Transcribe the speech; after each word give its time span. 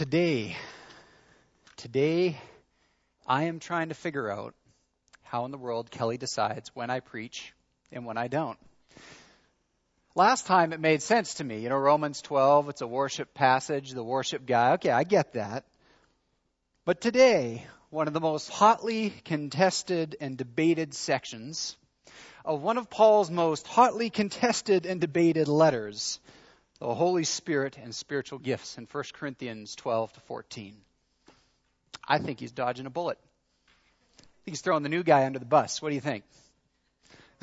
today, 0.00 0.56
today, 1.76 2.40
I 3.26 3.42
am 3.44 3.58
trying 3.58 3.90
to 3.90 3.94
figure 3.94 4.30
out 4.30 4.54
how 5.24 5.44
in 5.44 5.50
the 5.50 5.58
world 5.58 5.90
Kelly 5.90 6.16
decides 6.16 6.74
when 6.74 6.88
I 6.88 7.00
preach 7.00 7.52
and 7.92 8.06
when 8.06 8.16
I 8.16 8.28
don't. 8.28 8.56
Last 10.14 10.46
time 10.46 10.72
it 10.72 10.80
made 10.80 11.02
sense 11.02 11.34
to 11.34 11.44
me. 11.44 11.60
You 11.60 11.68
know, 11.68 11.76
Romans 11.76 12.22
12, 12.22 12.70
it's 12.70 12.80
a 12.80 12.86
worship 12.86 13.34
passage, 13.34 13.90
the 13.90 14.02
worship 14.02 14.46
guy. 14.46 14.72
Okay, 14.72 14.90
I 14.90 15.04
get 15.04 15.34
that. 15.34 15.66
But 16.86 17.02
today, 17.02 17.66
one 17.90 18.06
of 18.06 18.14
the 18.14 18.20
most 18.20 18.48
hotly 18.48 19.10
contested 19.26 20.16
and 20.18 20.34
debated 20.34 20.94
sections 20.94 21.76
of 22.42 22.62
one 22.62 22.78
of 22.78 22.88
Paul's 22.88 23.30
most 23.30 23.66
hotly 23.66 24.08
contested 24.08 24.86
and 24.86 24.98
debated 24.98 25.46
letters, 25.46 26.20
the 26.80 26.94
Holy 26.94 27.24
Spirit 27.24 27.76
and 27.80 27.94
spiritual 27.94 28.38
gifts 28.38 28.78
in 28.78 28.86
1 28.90 29.04
Corinthians 29.12 29.76
12 29.76 30.12
to 30.14 30.20
14. 30.20 30.74
I 32.08 32.18
think 32.18 32.40
he's 32.40 32.52
dodging 32.52 32.86
a 32.86 32.90
bullet. 32.90 33.18
I 34.18 34.24
think 34.44 34.52
he's 34.56 34.62
throwing 34.62 34.82
the 34.82 34.88
new 34.88 35.02
guy 35.02 35.26
under 35.26 35.38
the 35.38 35.44
bus. 35.44 35.82
What 35.82 35.90
do 35.90 35.94
you 35.94 36.00
think? 36.00 36.24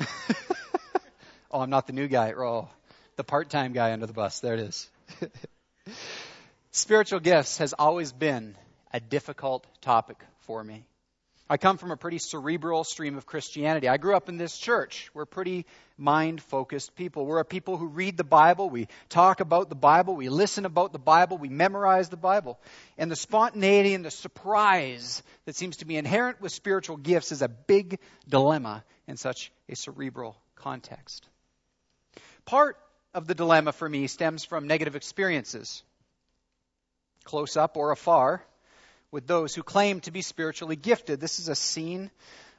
oh, 1.50 1.60
I'm 1.60 1.70
not 1.70 1.86
the 1.86 1.92
new 1.92 2.08
guy. 2.08 2.32
Oh, 2.36 2.68
the 3.16 3.24
part 3.24 3.48
time 3.48 3.72
guy 3.72 3.92
under 3.92 4.06
the 4.06 4.12
bus. 4.12 4.40
There 4.40 4.54
it 4.54 4.60
is. 4.60 4.90
Spiritual 6.72 7.20
gifts 7.20 7.58
has 7.58 7.72
always 7.72 8.12
been 8.12 8.56
a 8.92 9.00
difficult 9.00 9.66
topic 9.80 10.18
for 10.40 10.62
me. 10.62 10.84
I 11.50 11.56
come 11.56 11.78
from 11.78 11.90
a 11.90 11.96
pretty 11.96 12.18
cerebral 12.18 12.84
stream 12.84 13.16
of 13.16 13.24
Christianity. 13.24 13.88
I 13.88 13.96
grew 13.96 14.14
up 14.14 14.28
in 14.28 14.36
this 14.36 14.58
church. 14.58 15.10
We're 15.14 15.24
pretty 15.24 15.64
mind 15.96 16.42
focused 16.42 16.94
people. 16.94 17.24
We're 17.24 17.38
a 17.38 17.44
people 17.44 17.78
who 17.78 17.86
read 17.86 18.18
the 18.18 18.24
Bible. 18.24 18.68
We 18.68 18.88
talk 19.08 19.40
about 19.40 19.70
the 19.70 19.74
Bible. 19.74 20.14
We 20.14 20.28
listen 20.28 20.66
about 20.66 20.92
the 20.92 20.98
Bible. 20.98 21.38
We 21.38 21.48
memorize 21.48 22.10
the 22.10 22.18
Bible. 22.18 22.58
And 22.98 23.10
the 23.10 23.16
spontaneity 23.16 23.94
and 23.94 24.04
the 24.04 24.10
surprise 24.10 25.22
that 25.46 25.56
seems 25.56 25.78
to 25.78 25.86
be 25.86 25.96
inherent 25.96 26.38
with 26.42 26.52
spiritual 26.52 26.98
gifts 26.98 27.32
is 27.32 27.40
a 27.40 27.48
big 27.48 27.98
dilemma 28.28 28.84
in 29.06 29.16
such 29.16 29.50
a 29.70 29.74
cerebral 29.74 30.36
context. 30.54 31.26
Part 32.44 32.76
of 33.14 33.26
the 33.26 33.34
dilemma 33.34 33.72
for 33.72 33.88
me 33.88 34.06
stems 34.06 34.44
from 34.44 34.66
negative 34.66 34.96
experiences, 34.96 35.82
close 37.24 37.56
up 37.56 37.78
or 37.78 37.90
afar 37.90 38.44
with 39.10 39.26
those 39.26 39.54
who 39.54 39.62
claim 39.62 40.00
to 40.00 40.10
be 40.10 40.22
spiritually 40.22 40.76
gifted. 40.76 41.20
This 41.20 41.38
is 41.38 41.48
a 41.48 41.54
scene. 41.54 42.10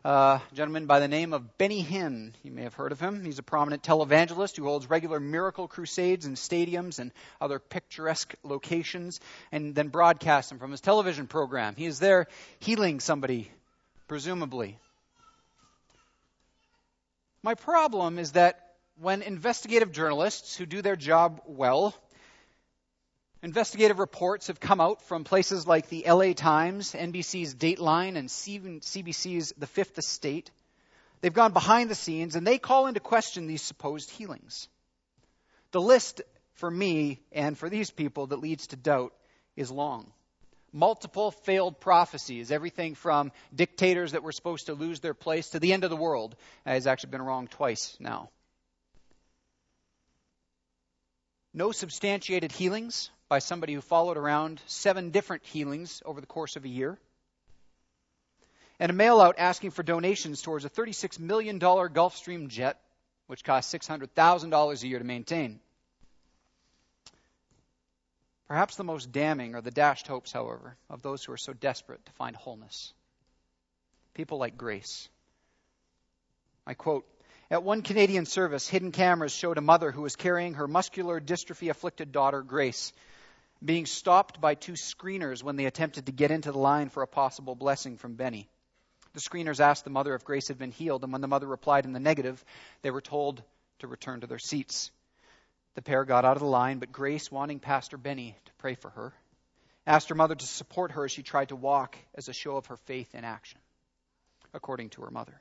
Uh, 0.03 0.39
a 0.50 0.56
gentleman 0.56 0.86
by 0.86 1.02
the 1.02 1.09
name 1.09 1.33
of 1.33 1.58
Benny 1.58 1.83
Hinn. 1.83 2.31
You 2.41 2.52
may 2.52 2.64
have 2.64 2.73
heard 2.73 2.94
of 2.94 3.02
him. 3.02 3.23
He's 3.23 3.38
a 3.38 3.44
prominent 3.44 3.83
televangelist 3.83 4.56
who 4.56 4.64
holds 4.64 4.89
regular 4.89 5.19
miracle 5.19 5.67
crusades 5.67 6.25
in 6.25 6.36
stadiums 6.36 7.00
and 7.00 7.11
other 7.41 7.59
picturesque 7.59 8.33
locations 8.44 9.19
and 9.52 9.75
then 9.75 9.89
broadcasts 9.89 10.50
them 10.50 10.59
from 10.59 10.72
his 10.72 10.80
television 10.80 11.28
program. 11.28 11.75
He 11.75 11.86
is 11.86 12.00
there 12.00 12.28
healing 12.59 13.02
somebody, 13.02 13.52
presumably. 14.08 14.80
My 17.44 17.56
problem 17.56 18.19
is 18.19 18.31
that 18.31 18.75
when 19.02 19.22
investigative 19.22 19.91
journalists 19.91 20.56
who 20.56 20.66
do 20.66 20.81
their 20.81 20.95
job 20.95 21.41
well 21.45 21.94
Investigative 23.41 23.99
reports 23.99 24.47
have 24.47 24.59
come 24.59 24.81
out 24.81 25.01
from 25.03 25.23
places 25.23 25.65
like 25.65 25.87
the 25.87 26.03
LA 26.05 26.33
Times, 26.33 26.91
NBC's 26.91 27.55
Dateline, 27.55 28.17
and 28.17 28.27
CBC's 28.27 29.53
The 29.57 29.67
Fifth 29.67 29.97
Estate. 29.97 30.51
They've 31.21 31.33
gone 31.33 31.53
behind 31.53 31.89
the 31.89 31.95
scenes 31.95 32.35
and 32.35 32.45
they 32.45 32.57
call 32.57 32.87
into 32.87 32.99
question 32.99 33.47
these 33.47 33.61
supposed 33.61 34.09
healings. 34.09 34.67
The 35.71 35.79
list 35.79 36.21
for 36.55 36.69
me 36.69 37.21
and 37.31 37.57
for 37.57 37.69
these 37.69 37.91
people 37.91 38.27
that 38.27 38.39
leads 38.39 38.67
to 38.67 38.75
doubt 38.75 39.13
is 39.55 39.71
long. 39.71 40.11
Multiple 40.73 41.31
failed 41.31 41.79
prophecies, 41.79 42.51
everything 42.51 42.93
from 42.93 43.31
dictators 43.55 44.11
that 44.11 44.23
were 44.23 44.33
supposed 44.33 44.65
to 44.65 44.73
lose 44.73 44.99
their 44.99 45.13
place 45.13 45.49
to 45.49 45.59
the 45.59 45.71
end 45.71 45.85
of 45.85 45.89
the 45.89 45.95
world, 45.95 46.35
uh, 46.65 46.71
has 46.71 46.87
actually 46.87 47.11
been 47.11 47.21
wrong 47.21 47.47
twice 47.47 47.95
now. 47.99 48.29
No 51.53 51.72
substantiated 51.72 52.51
healings, 52.51 53.09
by 53.29 53.40
somebody 53.40 53.75
who 53.75 53.81
followed 53.81 54.17
around 54.17 54.59
seven 54.66 55.12
different 55.12 55.45
healings 55.45 56.01
over 56.03 56.19
the 56.19 56.28
course 56.28 56.56
of 56.56 56.66
a 56.66 56.69
year. 56.69 56.97
And 58.79 58.90
a 58.90 58.94
mail 58.94 59.22
out 59.22 59.35
asking 59.38 59.72
for 59.72 59.84
donations 59.84 60.41
towards 60.41 60.66
a 60.66 60.69
$36 60.69 61.19
million 61.19 61.59
Gulfstream 61.59 62.47
jet, 62.47 62.79
which 63.28 63.44
costs 63.44 63.73
$600,000 63.73 64.84
a 64.84 64.88
year 64.88 64.97
to 64.97 65.06
maintain. 65.06 65.59
Perhaps 68.47 68.78
the 68.78 68.84
most 68.84 69.12
damning 69.12 69.53
are 69.53 69.61
the 69.61 69.69
dashed 69.69 70.07
hopes, 70.07 70.31
however, 70.31 70.75
of 70.90 71.03
those 71.03 71.23
who 71.23 71.31
are 71.31 71.38
so 71.38 71.53
desperate 71.53 72.03
to 72.07 72.11
find 72.13 72.35
wholeness. 72.35 72.94
People 74.16 74.40
like 74.40 74.57
Grace. 74.57 75.07
I 76.66 76.73
quote 76.73 77.06
At 77.51 77.61
one 77.61 77.84
Canadian 77.84 78.25
service, 78.25 78.67
hidden 78.67 78.91
cameras 78.91 79.34
showed 79.34 79.59
a 79.59 79.61
mother 79.61 79.91
who 79.91 80.01
was 80.01 80.16
carrying 80.16 80.56
her 80.56 80.67
muscular 80.67 81.22
dystrophy 81.22 81.69
afflicted 81.69 82.11
daughter, 82.11 82.41
Grace, 82.41 82.91
being 83.64 83.86
stopped 83.86 84.40
by 84.40 84.56
two 84.56 84.74
screeners 84.74 85.44
when 85.44 85.56
they 85.56 85.66
attempted 85.66 86.06
to 86.06 86.12
get 86.12 86.31
into 86.31 86.52
the 86.52 86.58
line 86.58 86.90
for 86.90 87.03
a 87.03 87.08
possible 87.08 87.56
blessing 87.56 87.97
from 87.97 88.16
Benny. 88.16 88.50
The 89.14 89.20
screeners 89.20 89.59
asked 89.59 89.84
the 89.84 89.90
mother 89.90 90.14
if 90.16 90.24
Grace 90.24 90.47
had 90.47 90.58
been 90.58 90.72
healed, 90.72 91.03
and 91.03 91.12
when 91.12 91.22
the 91.22 91.28
mother 91.28 91.47
replied 91.47 91.86
in 91.86 91.94
the 91.94 92.00
negative, 92.00 92.44
they 92.81 92.92
were 92.92 93.02
told 93.02 93.44
to 93.80 93.88
return 93.88 94.22
to 94.22 94.28
their 94.28 94.40
seats. 94.40 94.92
The 95.75 95.81
pair 95.81 96.06
got 96.06 96.25
out 96.25 96.38
of 96.38 96.42
the 96.42 96.47
line, 96.47 96.80
but 96.80 96.92
Grace, 96.92 97.31
wanting 97.31 97.59
Pastor 97.59 97.97
Benny 97.97 98.36
to 98.46 98.52
pray 98.59 98.75
for 98.75 98.90
her, 98.92 99.14
asked 99.86 100.09
her 100.09 100.16
mother 100.16 100.36
to 100.36 100.46
support 100.46 100.91
her 100.91 101.06
as 101.06 101.12
she 101.12 101.24
tried 101.24 101.50
to 101.50 101.56
walk 101.56 101.97
as 102.16 102.30
a 102.30 102.34
show 102.34 102.56
of 102.56 102.68
her 102.68 102.78
faith 102.78 103.16
in 103.16 103.24
action, 103.24 103.59
according 104.53 104.90
to 104.91 105.02
her 105.02 105.12
mother. 105.12 105.40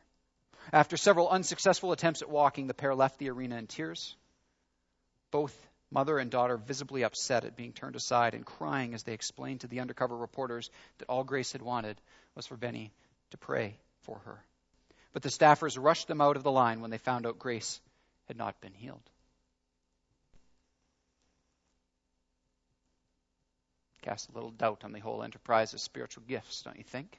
After 0.73 0.97
several 0.97 1.29
unsuccessful 1.29 1.93
attempts 1.93 2.23
at 2.23 2.31
walking, 2.31 2.67
the 2.67 2.75
pair 2.75 2.95
left 2.95 3.19
the 3.19 3.31
arena 3.31 3.57
in 3.57 3.67
tears. 3.67 4.17
Both 5.31 5.55
Mother 5.91 6.19
and 6.19 6.31
daughter 6.31 6.57
visibly 6.57 7.03
upset 7.03 7.45
at 7.45 7.57
being 7.57 7.73
turned 7.73 7.97
aside 7.97 8.35
and 8.35 8.45
crying 8.45 8.95
as 8.95 9.05
they 9.05 9.15
explained 9.15 9.63
to 9.63 9.69
the 9.69 9.81
undercover 9.81 10.17
reporters 10.17 10.71
that 10.99 11.09
all 11.09 11.25
Grace 11.25 11.53
had 11.53 11.63
wanted 11.63 11.99
was 12.35 12.47
for 12.47 12.57
Benny 12.57 12.93
to 13.31 13.39
pray 13.39 13.79
for 14.03 14.19
her. 14.19 14.45
But 15.13 15.23
the 15.23 15.31
staffers 15.31 15.83
rushed 15.83 16.07
them 16.07 16.21
out 16.21 16.37
of 16.37 16.43
the 16.43 16.53
line 16.53 16.81
when 16.81 16.91
they 16.91 16.99
found 16.99 17.27
out 17.27 17.39
Grace 17.39 17.81
had 18.27 18.37
not 18.37 18.61
been 18.61 18.75
healed. 18.75 19.03
Cast 24.03 24.29
a 24.29 24.33
little 24.33 24.51
doubt 24.51 24.85
on 24.85 24.93
the 24.93 25.01
whole 25.01 25.23
enterprise 25.23 25.75
of 25.75 25.81
spiritual 25.81 26.23
gifts, 26.29 26.63
don't 26.63 26.77
you 26.77 26.85
think? 26.85 27.19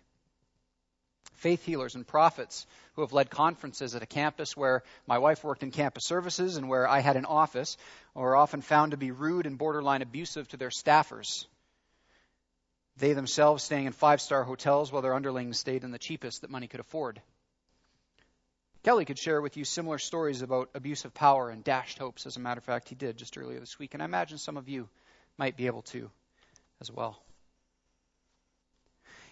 Faith 1.40 1.64
healers 1.64 1.96
and 1.96 2.06
prophets 2.06 2.68
who 2.94 3.02
have 3.02 3.14
led 3.14 3.30
conferences 3.30 3.96
at 3.96 4.04
a 4.04 4.06
campus 4.06 4.58
where 4.58 4.84
my 5.08 5.18
wife 5.18 5.44
worked 5.44 5.64
in 5.64 5.72
campus 5.72 6.06
services 6.06 6.58
and 6.58 6.68
where 6.68 6.88
I 6.88 7.00
had 7.00 7.16
an 7.16 7.26
office 7.26 7.78
are 8.16 8.36
often 8.36 8.62
found 8.62 8.92
to 8.92 8.98
be 8.98 9.12
rude 9.12 9.46
and 9.46 9.58
borderline 9.58 10.02
abusive 10.02 10.48
to 10.50 10.58
their 10.58 10.70
staffers. 10.70 11.46
They 12.98 13.14
themselves 13.14 13.64
staying 13.64 13.86
in 13.86 13.94
five 13.94 14.20
star 14.20 14.44
hotels 14.44 14.92
while 14.92 15.02
their 15.02 15.14
underlings 15.14 15.58
stayed 15.58 15.86
in 15.86 15.92
the 15.92 15.98
cheapest 15.98 16.42
that 16.42 16.50
money 16.50 16.68
could 16.68 16.82
afford. 16.82 17.22
Kelly 18.84 19.06
could 19.06 19.20
share 19.20 19.42
with 19.42 19.56
you 19.56 19.64
similar 19.64 19.98
stories 19.98 20.42
about 20.42 20.70
abusive 20.74 21.14
power 21.14 21.50
and 21.50 21.64
dashed 21.64 22.00
hopes. 22.00 22.26
As 22.26 22.36
a 22.36 22.42
matter 22.42 22.60
of 22.60 22.66
fact, 22.66 22.90
he 22.90 22.96
did 22.96 23.18
just 23.18 23.38
earlier 23.38 23.60
this 23.60 23.80
week, 23.80 23.94
and 23.94 24.04
I 24.04 24.06
imagine 24.06 24.38
some 24.38 24.58
of 24.58 24.68
you 24.68 24.90
might 25.38 25.56
be 25.56 25.68
able 25.68 25.84
to 25.84 26.10
as 26.82 26.92
well. 26.92 27.22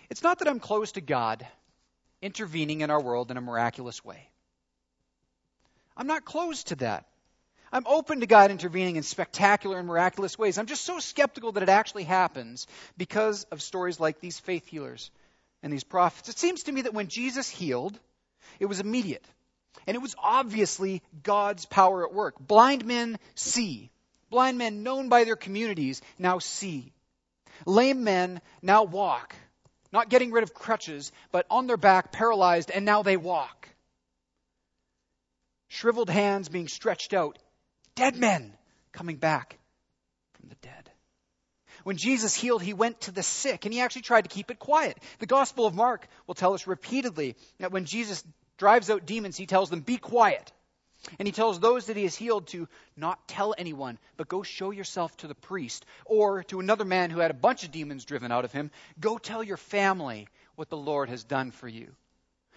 It's 0.09 0.23
not 0.23 0.39
that 0.39 0.47
I'm 0.47 0.59
close 0.59 0.93
to 0.93 1.01
God 1.01 1.45
intervening 2.21 2.81
in 2.81 2.89
our 2.89 3.01
world 3.01 3.31
in 3.31 3.37
a 3.37 3.41
miraculous 3.41 4.03
way. 4.03 4.29
I'm 5.95 6.07
not 6.07 6.25
closed 6.25 6.67
to 6.67 6.75
that. 6.77 7.05
I'm 7.71 7.85
open 7.85 8.21
to 8.21 8.27
God 8.27 8.49
intervening 8.49 8.95
in 8.95 9.03
spectacular 9.03 9.77
and 9.77 9.87
miraculous 9.87 10.37
ways. 10.37 10.57
I'm 10.57 10.67
just 10.67 10.85
so 10.85 10.99
skeptical 10.99 11.51
that 11.53 11.63
it 11.63 11.69
actually 11.69 12.03
happens 12.03 12.65
because 12.97 13.43
of 13.45 13.61
stories 13.61 13.99
like 13.99 14.19
these 14.19 14.39
faith 14.39 14.67
healers 14.67 15.11
and 15.61 15.73
these 15.73 15.83
prophets. 15.83 16.29
It 16.29 16.37
seems 16.37 16.63
to 16.63 16.71
me 16.71 16.83
that 16.83 16.93
when 16.93 17.07
Jesus 17.07 17.49
healed, 17.49 17.99
it 18.59 18.67
was 18.67 18.79
immediate. 18.79 19.25
And 19.85 19.95
it 19.95 20.01
was 20.01 20.15
obviously 20.17 21.01
God's 21.23 21.65
power 21.65 22.05
at 22.05 22.13
work. 22.13 22.39
Blind 22.39 22.85
men 22.85 23.19
see. 23.35 23.91
Blind 24.29 24.57
men 24.57 24.83
known 24.83 25.09
by 25.09 25.23
their 25.23 25.35
communities 25.35 26.01
now 26.17 26.39
see. 26.39 26.93
Lame 27.65 28.03
men 28.03 28.41
now 28.61 28.83
walk 28.83 29.35
not 29.91 30.09
getting 30.09 30.31
rid 30.31 30.43
of 30.43 30.53
crutches, 30.53 31.11
but 31.31 31.45
on 31.49 31.67
their 31.67 31.77
back, 31.77 32.11
paralyzed, 32.11 32.71
and 32.71 32.85
now 32.85 33.03
they 33.03 33.17
walk. 33.17 33.69
Shriveled 35.67 36.09
hands 36.09 36.49
being 36.49 36.67
stretched 36.67 37.13
out, 37.13 37.37
dead 37.95 38.15
men 38.15 38.53
coming 38.91 39.17
back 39.17 39.57
from 40.33 40.49
the 40.49 40.55
dead. 40.55 40.91
When 41.83 41.97
Jesus 41.97 42.35
healed, 42.35 42.61
he 42.61 42.73
went 42.73 43.01
to 43.01 43.11
the 43.11 43.23
sick, 43.23 43.65
and 43.65 43.73
he 43.73 43.79
actually 43.79 44.01
tried 44.01 44.23
to 44.23 44.29
keep 44.29 44.51
it 44.51 44.59
quiet. 44.59 44.97
The 45.19 45.25
Gospel 45.25 45.65
of 45.65 45.75
Mark 45.75 46.07
will 46.25 46.35
tell 46.35 46.53
us 46.53 46.67
repeatedly 46.67 47.35
that 47.59 47.71
when 47.71 47.85
Jesus 47.85 48.23
drives 48.57 48.89
out 48.89 49.05
demons, 49.05 49.37
he 49.37 49.45
tells 49.45 49.69
them, 49.69 49.81
Be 49.81 49.97
quiet. 49.97 50.51
And 51.19 51.27
he 51.27 51.31
tells 51.31 51.59
those 51.59 51.87
that 51.87 51.97
he 51.97 52.03
has 52.03 52.15
healed 52.15 52.47
to 52.47 52.67
not 52.95 53.27
tell 53.27 53.55
anyone, 53.57 53.97
but 54.17 54.27
go 54.27 54.43
show 54.43 54.71
yourself 54.71 55.15
to 55.17 55.27
the 55.27 55.35
priest. 55.35 55.85
Or 56.05 56.43
to 56.43 56.59
another 56.59 56.85
man 56.85 57.09
who 57.09 57.19
had 57.19 57.31
a 57.31 57.35
bunch 57.35 57.63
of 57.63 57.71
demons 57.71 58.05
driven 58.05 58.31
out 58.31 58.45
of 58.45 58.51
him, 58.51 58.71
go 58.99 59.17
tell 59.17 59.43
your 59.43 59.57
family 59.57 60.27
what 60.55 60.69
the 60.69 60.77
Lord 60.77 61.09
has 61.09 61.23
done 61.23 61.51
for 61.51 61.67
you. 61.67 61.93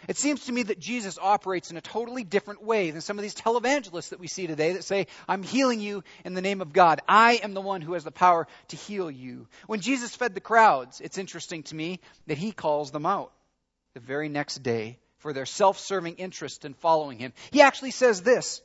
It 0.08 0.16
seems 0.16 0.46
to 0.46 0.52
me 0.52 0.62
that 0.64 0.78
Jesus 0.78 1.18
operates 1.20 1.70
in 1.70 1.76
a 1.76 1.82
totally 1.82 2.24
different 2.24 2.62
way 2.62 2.90
than 2.90 3.02
some 3.02 3.18
of 3.18 3.22
these 3.22 3.34
televangelists 3.34 4.10
that 4.10 4.20
we 4.20 4.28
see 4.28 4.46
today 4.46 4.72
that 4.72 4.84
say, 4.84 5.06
I'm 5.28 5.42
healing 5.42 5.80
you 5.80 6.02
in 6.24 6.32
the 6.34 6.40
name 6.40 6.62
of 6.62 6.72
God. 6.72 7.00
I 7.06 7.34
am 7.42 7.52
the 7.52 7.60
one 7.60 7.82
who 7.82 7.92
has 7.92 8.04
the 8.04 8.10
power 8.10 8.46
to 8.68 8.76
heal 8.76 9.10
you. 9.10 9.46
When 9.66 9.80
Jesus 9.80 10.16
fed 10.16 10.34
the 10.34 10.40
crowds, 10.40 11.00
it's 11.02 11.18
interesting 11.18 11.64
to 11.64 11.74
me 11.74 12.00
that 12.28 12.38
he 12.38 12.52
calls 12.52 12.90
them 12.90 13.04
out 13.04 13.32
the 13.92 14.00
very 14.00 14.28
next 14.30 14.62
day 14.62 14.98
for 15.20 15.32
their 15.32 15.46
self 15.46 15.78
serving 15.78 16.16
interest 16.16 16.64
in 16.64 16.74
following 16.74 17.18
him. 17.18 17.32
He 17.50 17.62
actually 17.62 17.92
says 17.92 18.22
this 18.22 18.60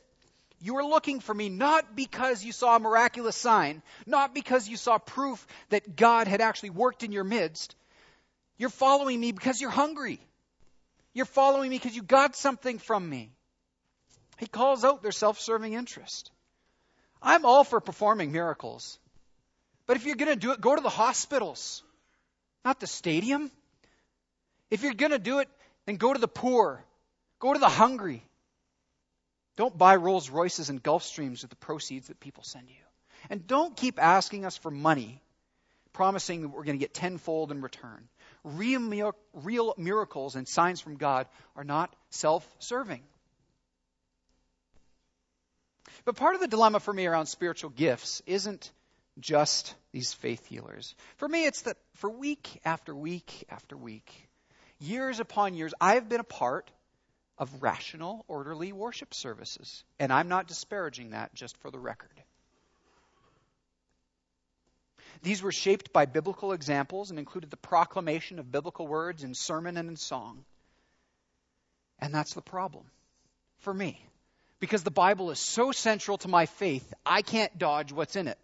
You 0.59 0.77
are 0.77 0.85
looking 0.85 1.19
for 1.19 1.33
me 1.33 1.49
not 1.49 1.95
because 1.95 2.43
you 2.43 2.51
saw 2.51 2.75
a 2.75 2.79
miraculous 2.79 3.35
sign, 3.35 3.81
not 4.05 4.33
because 4.33 4.67
you 4.67 4.77
saw 4.77 4.97
proof 4.97 5.45
that 5.69 5.95
God 5.95 6.27
had 6.27 6.41
actually 6.41 6.71
worked 6.71 7.03
in 7.03 7.11
your 7.11 7.23
midst. 7.23 7.75
You're 8.57 8.69
following 8.69 9.19
me 9.19 9.31
because 9.31 9.61
you're 9.61 9.69
hungry. 9.69 10.19
You're 11.13 11.25
following 11.25 11.69
me 11.69 11.77
because 11.77 11.95
you 11.95 12.03
got 12.03 12.35
something 12.35 12.79
from 12.79 13.09
me. 13.09 13.31
He 14.37 14.47
calls 14.47 14.83
out 14.83 15.01
their 15.01 15.11
self 15.11 15.39
serving 15.39 15.73
interest. 15.73 16.31
I'm 17.21 17.45
all 17.45 17.63
for 17.63 17.79
performing 17.79 18.31
miracles. 18.31 18.99
But 19.87 19.97
if 19.97 20.05
you're 20.05 20.15
going 20.15 20.31
to 20.31 20.39
do 20.39 20.51
it, 20.51 20.61
go 20.61 20.75
to 20.75 20.81
the 20.81 20.89
hospitals, 20.89 21.83
not 22.63 22.79
the 22.79 22.87
stadium. 22.87 23.51
If 24.71 24.83
you're 24.83 24.93
going 24.93 25.11
to 25.11 25.19
do 25.19 25.39
it, 25.39 25.49
then 25.85 25.97
go 25.97 26.13
to 26.13 26.19
the 26.19 26.27
poor, 26.27 26.83
go 27.39 27.53
to 27.53 27.59
the 27.59 27.69
hungry. 27.69 28.23
Don't 29.55 29.77
buy 29.77 29.95
Rolls 29.95 30.29
Royces 30.29 30.69
and 30.69 30.83
Gulfstreams 30.83 31.41
with 31.41 31.49
the 31.49 31.55
proceeds 31.55 32.07
that 32.07 32.19
people 32.19 32.43
send 32.43 32.69
you. 32.69 32.75
And 33.29 33.47
don't 33.47 33.75
keep 33.75 34.01
asking 34.01 34.45
us 34.45 34.57
for 34.57 34.69
money, 34.69 35.21
promising 35.93 36.41
that 36.41 36.49
we're 36.49 36.63
going 36.63 36.77
to 36.77 36.83
get 36.83 36.93
tenfold 36.93 37.51
in 37.51 37.61
return. 37.61 38.07
Real, 38.43 39.15
real 39.33 39.73
miracles 39.77 40.35
and 40.35 40.47
signs 40.47 40.81
from 40.81 40.97
God 40.97 41.27
are 41.55 41.63
not 41.63 41.95
self 42.09 42.47
serving. 42.59 43.01
But 46.03 46.17
part 46.17 46.35
of 46.35 46.41
the 46.41 46.47
dilemma 46.47 46.79
for 46.79 46.93
me 46.93 47.05
around 47.05 47.27
spiritual 47.27 47.69
gifts 47.69 48.21
isn't 48.25 48.71
just 49.19 49.73
these 49.91 50.13
faith 50.13 50.45
healers. 50.45 50.93
For 51.17 51.27
me, 51.27 51.45
it's 51.45 51.63
that 51.63 51.77
for 51.95 52.09
week 52.09 52.61
after 52.65 52.93
week 52.93 53.45
after 53.49 53.77
week, 53.77 54.24
years 54.79 55.19
upon 55.19 55.53
years, 55.53 55.73
I've 55.79 56.09
been 56.09 56.19
a 56.19 56.23
part 56.23 56.69
of 57.37 57.61
rational, 57.61 58.23
orderly 58.27 58.71
worship 58.71 59.13
services. 59.13 59.83
And 59.99 60.11
I'm 60.11 60.27
not 60.27 60.47
disparaging 60.47 61.11
that 61.11 61.33
just 61.33 61.57
for 61.57 61.69
the 61.69 61.79
record. 61.79 62.09
These 65.21 65.41
were 65.41 65.51
shaped 65.51 65.91
by 65.91 66.05
biblical 66.05 66.51
examples 66.51 67.09
and 67.09 67.17
included 67.17 67.49
the 67.49 67.57
proclamation 67.57 68.37
of 68.39 68.51
biblical 68.51 68.85
words 68.85 69.23
in 69.23 69.33
sermon 69.33 69.77
and 69.77 69.89
in 69.89 69.95
song. 69.95 70.43
And 71.99 72.13
that's 72.13 72.33
the 72.33 72.41
problem 72.41 72.85
for 73.59 73.73
me. 73.73 73.99
Because 74.59 74.83
the 74.83 74.91
Bible 74.91 75.31
is 75.31 75.39
so 75.39 75.71
central 75.71 76.17
to 76.19 76.27
my 76.27 76.45
faith, 76.45 76.93
I 77.05 77.21
can't 77.21 77.57
dodge 77.57 77.91
what's 77.91 78.15
in 78.15 78.27
it 78.27 78.37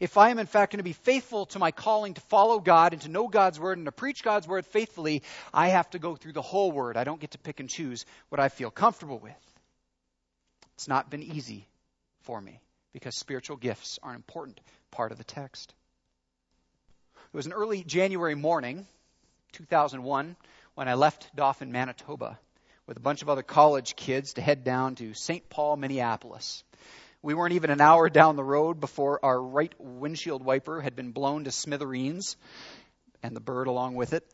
if 0.00 0.16
I 0.16 0.30
am 0.30 0.38
in 0.38 0.46
fact 0.46 0.72
going 0.72 0.78
to 0.78 0.82
be 0.82 0.94
faithful 0.94 1.46
to 1.46 1.58
my 1.58 1.70
calling 1.70 2.14
to 2.14 2.20
follow 2.22 2.58
God 2.58 2.94
and 2.94 3.02
to 3.02 3.08
know 3.08 3.28
God's 3.28 3.60
word 3.60 3.76
and 3.76 3.84
to 3.84 3.92
preach 3.92 4.24
God's 4.24 4.48
word 4.48 4.64
faithfully, 4.66 5.22
I 5.52 5.68
have 5.68 5.88
to 5.90 5.98
go 5.98 6.16
through 6.16 6.32
the 6.32 6.42
whole 6.42 6.72
word. 6.72 6.96
I 6.96 7.04
don't 7.04 7.20
get 7.20 7.32
to 7.32 7.38
pick 7.38 7.60
and 7.60 7.68
choose 7.68 8.06
what 8.30 8.40
I 8.40 8.48
feel 8.48 8.70
comfortable 8.70 9.18
with. 9.18 9.32
It's 10.74 10.88
not 10.88 11.10
been 11.10 11.22
easy 11.22 11.68
for 12.22 12.40
me 12.40 12.60
because 12.94 13.14
spiritual 13.14 13.58
gifts 13.58 13.98
are 14.02 14.10
an 14.10 14.16
important 14.16 14.58
part 14.90 15.12
of 15.12 15.18
the 15.18 15.24
text. 15.24 15.74
It 17.32 17.36
was 17.36 17.46
an 17.46 17.52
early 17.52 17.84
January 17.84 18.34
morning, 18.34 18.86
2001, 19.52 20.34
when 20.74 20.88
I 20.88 20.94
left 20.94 21.34
Dauphin, 21.36 21.70
Manitoba, 21.70 22.38
with 22.86 22.96
a 22.96 23.00
bunch 23.00 23.22
of 23.22 23.28
other 23.28 23.42
college 23.42 23.94
kids 23.94 24.32
to 24.32 24.40
head 24.40 24.64
down 24.64 24.94
to 24.96 25.14
St. 25.14 25.48
Paul, 25.48 25.76
Minneapolis. 25.76 26.64
We 27.22 27.34
weren't 27.34 27.52
even 27.52 27.70
an 27.70 27.80
hour 27.80 28.08
down 28.08 28.36
the 28.36 28.44
road 28.44 28.80
before 28.80 29.22
our 29.22 29.40
right 29.40 29.74
windshield 29.78 30.42
wiper 30.42 30.80
had 30.80 30.96
been 30.96 31.12
blown 31.12 31.44
to 31.44 31.50
smithereens, 31.50 32.36
and 33.22 33.36
the 33.36 33.40
bird 33.40 33.66
along 33.66 33.94
with 33.94 34.14
it. 34.14 34.24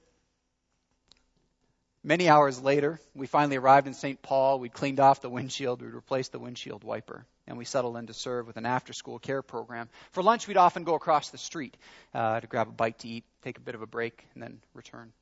Many 2.05 2.29
hours 2.29 2.61
later, 2.61 3.00
we 3.17 3.27
finally 3.27 3.56
arrived 3.56 3.88
in 3.88 3.94
St. 3.94 4.23
Paul. 4.23 4.61
We'd 4.61 4.73
cleaned 4.73 5.00
off 5.00 5.21
the 5.21 5.29
windshield, 5.29 5.83
we'd 5.83 5.93
replaced 5.93 6.31
the 6.31 6.38
windshield 6.38 6.85
wiper, 6.85 7.27
and 7.49 7.59
we 7.59 7.65
settled 7.65 7.97
in 7.97 8.06
to 8.06 8.15
serve 8.15 8.47
with 8.47 8.56
an 8.56 8.67
after 8.67 8.93
school 8.93 9.19
care 9.19 9.43
program. 9.43 9.88
For 10.12 10.23
lunch, 10.23 10.47
we'd 10.47 10.56
often 10.56 10.85
go 10.85 10.94
across 10.94 11.31
the 11.31 11.38
street 11.38 11.77
uh, 12.15 12.38
to 12.38 12.47
grab 12.47 12.69
a 12.69 12.71
bite 12.71 13.00
to 13.00 13.09
eat, 13.09 13.25
take 13.43 13.59
a 13.59 13.61
bit 13.61 13.75
of 13.75 13.83
a 13.83 13.87
break, 13.88 14.25
and 14.35 14.43
then 14.44 14.61
return. 14.73 15.12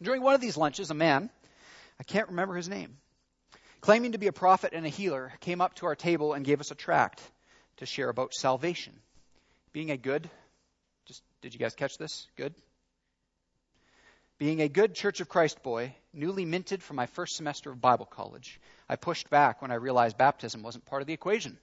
During 0.00 0.22
one 0.22 0.32
of 0.32 0.40
these 0.40 0.56
lunches, 0.56 0.90
a 0.90 0.94
man, 0.94 1.28
I 1.98 2.04
can't 2.04 2.30
remember 2.30 2.56
his 2.56 2.70
name, 2.70 2.96
claiming 3.80 4.12
to 4.12 4.18
be 4.18 4.26
a 4.26 4.32
prophet 4.32 4.72
and 4.74 4.84
a 4.84 4.90
healer, 4.90 5.32
came 5.40 5.60
up 5.60 5.74
to 5.76 5.86
our 5.86 5.94
table 5.94 6.32
and 6.32 6.44
gave 6.44 6.60
us 6.60 6.70
a 6.70 6.74
tract 6.74 7.20
to 7.78 7.86
share 7.86 8.08
about 8.08 8.34
salvation. 8.34 8.92
Being 9.72 9.90
a 9.90 9.96
good, 9.96 10.28
just 11.06 11.22
did 11.40 11.54
you 11.54 11.60
guys 11.60 11.74
catch 11.74 11.98
this? 11.98 12.26
Good? 12.36 12.54
Being 14.38 14.62
a 14.62 14.68
good 14.68 14.94
Church 14.94 15.20
of 15.20 15.28
Christ 15.28 15.62
boy, 15.62 15.94
newly 16.12 16.44
minted 16.44 16.82
from 16.82 16.96
my 16.96 17.06
first 17.06 17.36
semester 17.36 17.70
of 17.70 17.80
Bible 17.80 18.06
college, 18.06 18.60
I 18.88 18.96
pushed 18.96 19.28
back 19.30 19.60
when 19.60 19.70
I 19.70 19.74
realized 19.74 20.16
baptism 20.16 20.62
wasn't 20.62 20.86
part 20.86 21.02
of 21.02 21.06
the 21.06 21.12
equation. 21.12 21.58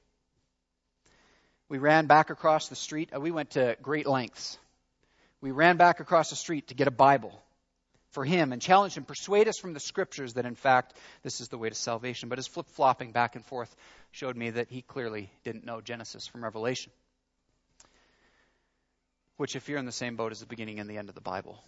We 1.70 1.80
ran 1.80 2.06
back 2.06 2.30
across 2.30 2.70
the 2.70 2.76
street. 2.76 3.10
Uh, 3.14 3.20
we 3.20 3.32
went 3.32 3.52
to 3.52 3.76
great 3.82 4.08
lengths. 4.08 4.58
We 5.42 5.52
ran 5.52 5.78
back 5.78 6.00
across 6.00 6.30
the 6.30 6.36
street 6.36 6.70
to 6.70 6.76
get 6.76 6.88
a 6.88 6.92
Bible 6.92 7.34
for 8.12 8.24
him 8.24 8.54
and 8.54 8.62
challenge 8.62 8.96
him, 8.96 9.04
persuade 9.04 9.48
us 9.48 9.58
from 9.58 9.74
the 9.74 9.80
scriptures 9.80 10.36
that 10.36 10.46
in 10.46 10.56
fact 10.56 10.94
this 11.24 11.42
is 11.42 11.50
the 11.50 11.58
way 11.58 11.70
to 11.70 11.76
salvation. 11.76 12.30
But 12.30 12.38
his 12.38 12.48
flip 12.48 12.68
flopping 12.70 13.12
back 13.12 13.36
and 13.36 13.46
forth 13.46 13.76
showed 14.12 14.38
me 14.38 14.52
that 14.52 14.70
he 14.70 14.82
clearly 14.82 15.30
didn't 15.44 15.66
know 15.66 15.82
Genesis 15.82 16.28
from 16.28 16.44
Revelation. 16.44 16.92
Which, 19.36 19.56
if 19.56 19.70
you're 19.70 19.78
in 19.78 19.86
the 19.86 19.92
same 19.92 20.16
boat, 20.16 20.32
is 20.32 20.40
the 20.40 20.48
beginning 20.48 20.80
and 20.80 20.90
the 20.90 20.98
end 20.98 21.10
of 21.10 21.16
the 21.16 21.22
Bible. 21.22 21.64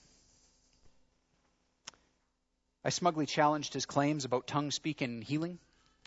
I 2.84 2.90
smugly 2.90 3.26
challenged 3.26 3.74
his 3.74 3.86
claims 3.86 4.26
about 4.26 4.48
tongue 4.48 4.72
speaking 4.72 5.10
and 5.10 5.24
healing. 5.24 5.60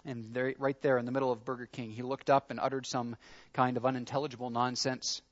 And 0.04 0.34
there, 0.34 0.54
right 0.58 0.80
there 0.82 0.98
in 0.98 1.04
the 1.04 1.12
middle 1.12 1.30
of 1.30 1.44
Burger 1.44 1.66
King, 1.66 1.92
he 1.92 2.02
looked 2.02 2.30
up 2.30 2.50
and 2.50 2.58
uttered 2.58 2.86
some 2.86 3.16
kind 3.52 3.76
of 3.76 3.86
unintelligible 3.86 4.50
nonsense. 4.50 5.22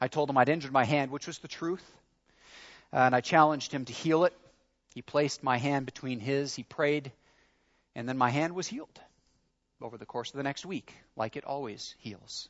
I 0.00 0.06
told 0.06 0.30
him 0.30 0.38
I'd 0.38 0.48
injured 0.48 0.70
my 0.70 0.84
hand, 0.84 1.10
which 1.10 1.26
was 1.26 1.38
the 1.38 1.48
truth 1.48 1.82
Uh, 2.92 2.96
and 2.96 3.14
I 3.14 3.20
challenged 3.20 3.72
him 3.72 3.84
to 3.84 3.92
heal 3.92 4.24
it. 4.24 4.34
He 4.94 5.02
placed 5.02 5.42
my 5.42 5.58
hand 5.58 5.86
between 5.86 6.20
his, 6.20 6.54
he 6.54 6.62
prayed, 6.62 7.12
and 7.94 8.08
then 8.08 8.16
my 8.18 8.30
hand 8.30 8.54
was 8.54 8.66
healed 8.66 9.00
over 9.80 9.98
the 9.98 10.06
course 10.06 10.30
of 10.30 10.36
the 10.36 10.42
next 10.42 10.66
week, 10.66 10.94
like 11.16 11.36
it 11.36 11.44
always 11.44 11.94
heals. 11.98 12.48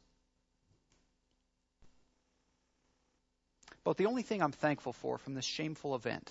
But 3.85 3.97
the 3.97 4.07
only 4.07 4.23
thing 4.23 4.43
I'm 4.43 4.53
thankful 4.53 4.93
for 4.93 5.19
from 5.19 5.35
this 5.35 5.45
shameful 5.45 5.95
event 5.95 6.31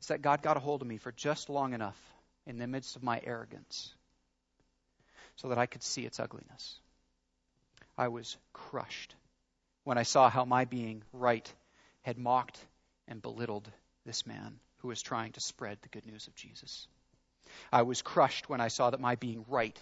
is 0.00 0.08
that 0.08 0.22
God 0.22 0.42
got 0.42 0.56
a 0.56 0.60
hold 0.60 0.82
of 0.82 0.88
me 0.88 0.98
for 0.98 1.12
just 1.12 1.48
long 1.48 1.72
enough 1.72 1.98
in 2.46 2.58
the 2.58 2.66
midst 2.66 2.96
of 2.96 3.02
my 3.02 3.20
arrogance 3.24 3.92
so 5.36 5.48
that 5.48 5.58
I 5.58 5.66
could 5.66 5.82
see 5.82 6.04
its 6.04 6.20
ugliness. 6.20 6.78
I 7.96 8.08
was 8.08 8.36
crushed 8.52 9.14
when 9.84 9.98
I 9.98 10.02
saw 10.02 10.28
how 10.28 10.44
my 10.44 10.64
being 10.64 11.02
right 11.12 11.50
had 12.04 12.18
mocked 12.18 12.58
and 13.08 13.20
belittled 13.20 13.70
this 14.06 14.26
man 14.26 14.60
who 14.78 14.88
was 14.88 15.02
trying 15.02 15.32
to 15.32 15.40
spread 15.40 15.78
the 15.82 15.88
good 15.88 16.06
news 16.06 16.26
of 16.26 16.34
Jesus. 16.34 16.86
I 17.72 17.82
was 17.82 18.02
crushed 18.02 18.48
when 18.48 18.60
I 18.60 18.68
saw 18.68 18.90
that 18.90 19.00
my 19.00 19.16
being 19.16 19.44
right 19.48 19.78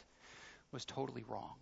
was 0.73 0.85
totally 0.85 1.25
wrong. 1.29 1.55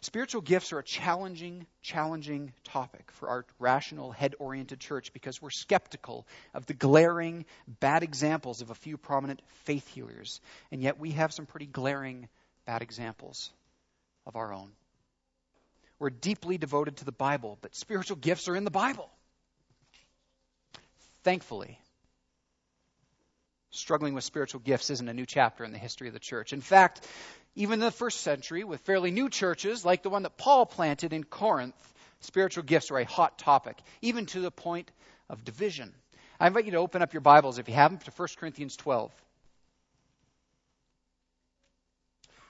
Spiritual 0.00 0.42
gifts 0.42 0.72
are 0.72 0.78
a 0.78 0.84
challenging, 0.84 1.66
challenging 1.82 2.52
topic 2.64 3.10
for 3.12 3.28
our 3.28 3.44
rational, 3.58 4.12
head 4.12 4.34
oriented 4.38 4.80
church 4.80 5.12
because 5.12 5.42
we're 5.42 5.50
skeptical 5.50 6.26
of 6.54 6.66
the 6.66 6.74
glaring, 6.74 7.44
bad 7.80 8.02
examples 8.02 8.60
of 8.60 8.70
a 8.70 8.74
few 8.74 8.96
prominent 8.96 9.42
faith 9.64 9.88
healers. 9.88 10.40
And 10.70 10.82
yet 10.82 10.98
we 10.98 11.12
have 11.12 11.32
some 11.32 11.46
pretty 11.46 11.66
glaring, 11.66 12.28
bad 12.64 12.82
examples 12.82 13.50
of 14.26 14.36
our 14.36 14.52
own. 14.52 14.70
We're 15.98 16.10
deeply 16.10 16.58
devoted 16.58 16.98
to 16.98 17.04
the 17.04 17.12
Bible, 17.12 17.58
but 17.60 17.74
spiritual 17.74 18.16
gifts 18.16 18.48
are 18.48 18.56
in 18.56 18.64
the 18.64 18.70
Bible. 18.70 19.10
Thankfully, 21.24 21.78
struggling 23.70 24.14
with 24.14 24.24
spiritual 24.24 24.60
gifts 24.60 24.90
isn't 24.90 25.08
a 25.08 25.14
new 25.14 25.26
chapter 25.26 25.64
in 25.64 25.72
the 25.72 25.78
history 25.78 26.06
of 26.06 26.14
the 26.14 26.20
church. 26.20 26.52
In 26.52 26.60
fact, 26.60 27.06
even 27.56 27.74
in 27.74 27.80
the 27.80 27.90
first 27.90 28.20
century, 28.20 28.62
with 28.62 28.80
fairly 28.82 29.10
new 29.10 29.28
churches 29.28 29.84
like 29.84 30.02
the 30.02 30.10
one 30.10 30.22
that 30.22 30.38
Paul 30.38 30.64
planted 30.66 31.12
in 31.12 31.24
Corinth, 31.24 31.74
spiritual 32.20 32.62
gifts 32.62 32.90
were 32.90 33.00
a 33.00 33.04
hot 33.04 33.38
topic, 33.38 33.76
even 34.00 34.26
to 34.26 34.40
the 34.40 34.52
point 34.52 34.90
of 35.28 35.44
division. 35.44 35.92
I 36.38 36.46
invite 36.46 36.66
you 36.66 36.72
to 36.72 36.78
open 36.78 37.02
up 37.02 37.12
your 37.12 37.20
Bibles, 37.20 37.58
if 37.58 37.68
you 37.68 37.74
haven't, 37.74 38.04
to 38.04 38.12
1 38.12 38.28
Corinthians 38.38 38.76
12. 38.76 39.10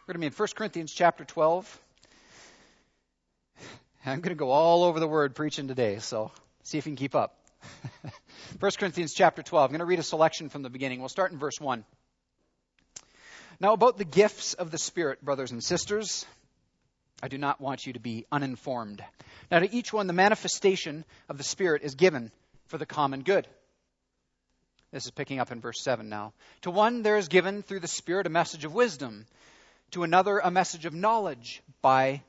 We're 0.07 0.15
going 0.15 0.21
to 0.21 0.21
be 0.21 0.27
in 0.27 0.33
1 0.33 0.49
Corinthians 0.55 0.93
chapter 0.93 1.25
12. 1.25 1.81
I'm 4.09 4.21
going 4.21 4.35
to 4.35 4.39
go 4.39 4.51
all 4.51 4.85
over 4.85 5.01
the 5.01 5.07
word 5.07 5.35
preaching 5.35 5.69
today, 5.69 5.99
so 5.99 6.31
see 6.63 6.79
if 6.79 6.87
you 6.87 6.93
can 6.93 6.97
keep 6.97 7.15
up. 7.15 7.37
1 8.59 8.73
Corinthians 8.79 9.13
chapter 9.13 9.43
12. 9.43 9.65
I'm 9.67 9.71
going 9.71 9.81
to 9.81 9.85
read 9.85 9.99
a 9.99 10.03
selection 10.03 10.49
from 10.49 10.63
the 10.63 10.71
beginning. 10.71 11.01
We'll 11.01 11.11
start 11.11 11.31
in 11.31 11.39
verse 11.39 11.61
1. 11.61 11.85
Now, 13.61 13.75
about 13.75 13.99
the 13.99 14.07
gifts 14.07 14.55
of 14.55 14.71
the 14.71 14.79
Spirit, 14.79 15.23
brothers 15.23 15.51
and 15.51 15.63
sisters, 15.63 16.25
I 17.23 17.29
do 17.29 17.37
not 17.37 17.61
want 17.61 17.87
you 17.87 17.93
to 17.93 18.01
be 18.01 18.25
uninformed. 18.33 19.05
Now, 19.51 19.59
to 19.59 19.71
each 19.71 19.93
one, 19.93 20.07
the 20.07 20.15
manifestation 20.15 21.05
of 21.29 21.37
the 21.37 21.45
Spirit 21.45 21.83
is 21.83 21.95
given 21.95 22.31
for 22.69 22.79
the 22.79 22.87
common 22.87 23.23
good. 23.23 23.47
This 24.91 25.05
is 25.05 25.11
picking 25.11 25.39
up 25.39 25.53
in 25.53 25.61
verse 25.61 25.83
7 25.83 26.09
now. 26.09 26.33
To 26.63 26.71
one, 26.71 27.03
there 27.03 27.19
is 27.19 27.29
given 27.29 27.63
through 27.63 27.81
the 27.81 27.89
Spirit 27.89 28.27
a 28.27 28.31
message 28.31 28.65
of 28.65 28.73
wisdom, 28.73 29.27
to 29.91 30.03
another, 30.03 30.39
a 30.39 30.51
message 30.51 30.87
of 30.87 30.95
knowledge 30.95 31.63
by 31.83 32.23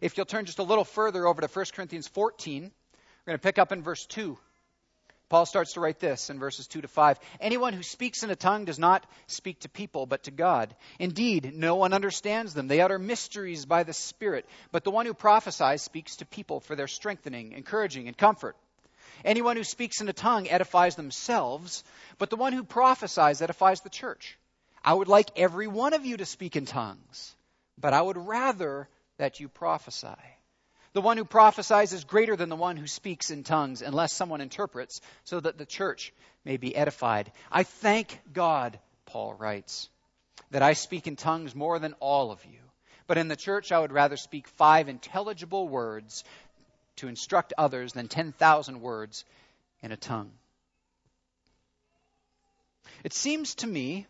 If 0.00 0.16
you'll 0.16 0.26
turn 0.26 0.46
just 0.46 0.58
a 0.58 0.64
little 0.64 0.84
further 0.84 1.26
over 1.26 1.40
to 1.40 1.48
1 1.48 1.64
Corinthians 1.74 2.08
14, 2.08 2.62
we're 2.62 2.68
going 3.26 3.38
to 3.38 3.42
pick 3.42 3.58
up 3.58 3.72
in 3.72 3.82
verse 3.82 4.06
2. 4.06 4.36
Paul 5.28 5.46
starts 5.46 5.72
to 5.72 5.80
write 5.80 6.00
this 6.00 6.30
in 6.30 6.38
verses 6.38 6.66
2 6.66 6.82
to 6.82 6.88
5. 6.88 7.18
Anyone 7.40 7.72
who 7.72 7.82
speaks 7.82 8.22
in 8.22 8.30
a 8.30 8.36
tongue 8.36 8.66
does 8.66 8.78
not 8.78 9.06
speak 9.26 9.60
to 9.60 9.68
people, 9.68 10.06
but 10.06 10.24
to 10.24 10.30
God. 10.30 10.74
Indeed, 10.98 11.52
no 11.54 11.76
one 11.76 11.92
understands 11.92 12.54
them. 12.54 12.68
They 12.68 12.80
utter 12.80 12.98
mysteries 12.98 13.64
by 13.64 13.84
the 13.84 13.94
Spirit. 13.94 14.46
But 14.70 14.84
the 14.84 14.90
one 14.90 15.06
who 15.06 15.14
prophesies 15.14 15.82
speaks 15.82 16.16
to 16.16 16.26
people 16.26 16.60
for 16.60 16.76
their 16.76 16.88
strengthening, 16.88 17.52
encouraging, 17.52 18.06
and 18.06 18.16
comfort. 18.16 18.56
Anyone 19.24 19.56
who 19.56 19.64
speaks 19.64 20.00
in 20.00 20.08
a 20.08 20.12
tongue 20.12 20.48
edifies 20.48 20.96
themselves, 20.96 21.82
but 22.18 22.28
the 22.30 22.36
one 22.36 22.52
who 22.52 22.62
prophesies 22.62 23.40
edifies 23.40 23.80
the 23.80 23.90
church. 23.90 24.38
I 24.84 24.92
would 24.92 25.08
like 25.08 25.30
every 25.36 25.66
one 25.66 25.94
of 25.94 26.04
you 26.04 26.18
to 26.18 26.26
speak 26.26 26.56
in 26.56 26.66
tongues, 26.66 27.34
but 27.78 27.94
I 27.94 28.02
would 28.02 28.18
rather 28.18 28.88
that 29.18 29.40
you 29.40 29.48
prophesy. 29.48 30.08
The 30.92 31.00
one 31.00 31.16
who 31.16 31.24
prophesies 31.24 31.92
is 31.92 32.04
greater 32.04 32.36
than 32.36 32.48
the 32.48 32.56
one 32.56 32.76
who 32.76 32.86
speaks 32.86 33.30
in 33.30 33.42
tongues, 33.42 33.82
unless 33.82 34.12
someone 34.12 34.40
interprets, 34.40 35.00
so 35.24 35.40
that 35.40 35.58
the 35.58 35.66
church 35.66 36.12
may 36.44 36.56
be 36.56 36.74
edified. 36.74 37.32
I 37.50 37.64
thank 37.64 38.20
God, 38.32 38.78
Paul 39.06 39.34
writes, 39.34 39.88
that 40.50 40.62
I 40.62 40.74
speak 40.74 41.06
in 41.06 41.16
tongues 41.16 41.54
more 41.54 41.78
than 41.80 41.94
all 41.94 42.30
of 42.30 42.44
you. 42.44 42.58
But 43.06 43.18
in 43.18 43.28
the 43.28 43.36
church, 43.36 43.72
I 43.72 43.80
would 43.80 43.92
rather 43.92 44.16
speak 44.16 44.46
five 44.46 44.88
intelligible 44.88 45.68
words 45.68 46.22
to 46.96 47.08
instruct 47.08 47.52
others 47.58 47.92
than 47.92 48.06
10,000 48.08 48.80
words 48.80 49.24
in 49.82 49.90
a 49.90 49.96
tongue. 49.96 50.30
It 53.02 53.12
seems 53.12 53.56
to 53.56 53.66
me 53.66 54.06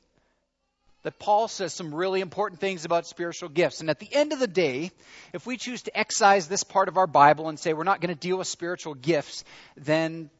that 1.04 1.18
Paul 1.18 1.46
says 1.48 1.72
some 1.72 1.94
really 1.94 2.20
important 2.20 2.60
things 2.60 2.84
about 2.84 3.06
spiritual 3.06 3.48
gifts. 3.48 3.80
And 3.80 3.88
at 3.88 4.00
the 4.00 4.12
end 4.12 4.32
of 4.32 4.40
the 4.40 4.48
day, 4.48 4.90
if 5.32 5.46
we 5.46 5.56
choose 5.56 5.82
to 5.82 5.96
excise 5.96 6.48
this 6.48 6.64
part 6.64 6.88
of 6.88 6.96
our 6.96 7.06
Bible 7.06 7.48
and 7.48 7.58
say 7.58 7.72
we're 7.72 7.84
not 7.84 8.00
going 8.00 8.12
to 8.12 8.20
deal 8.20 8.38
with 8.38 8.48
spiritual 8.48 8.94
gifts, 8.94 9.44
then 9.76 10.30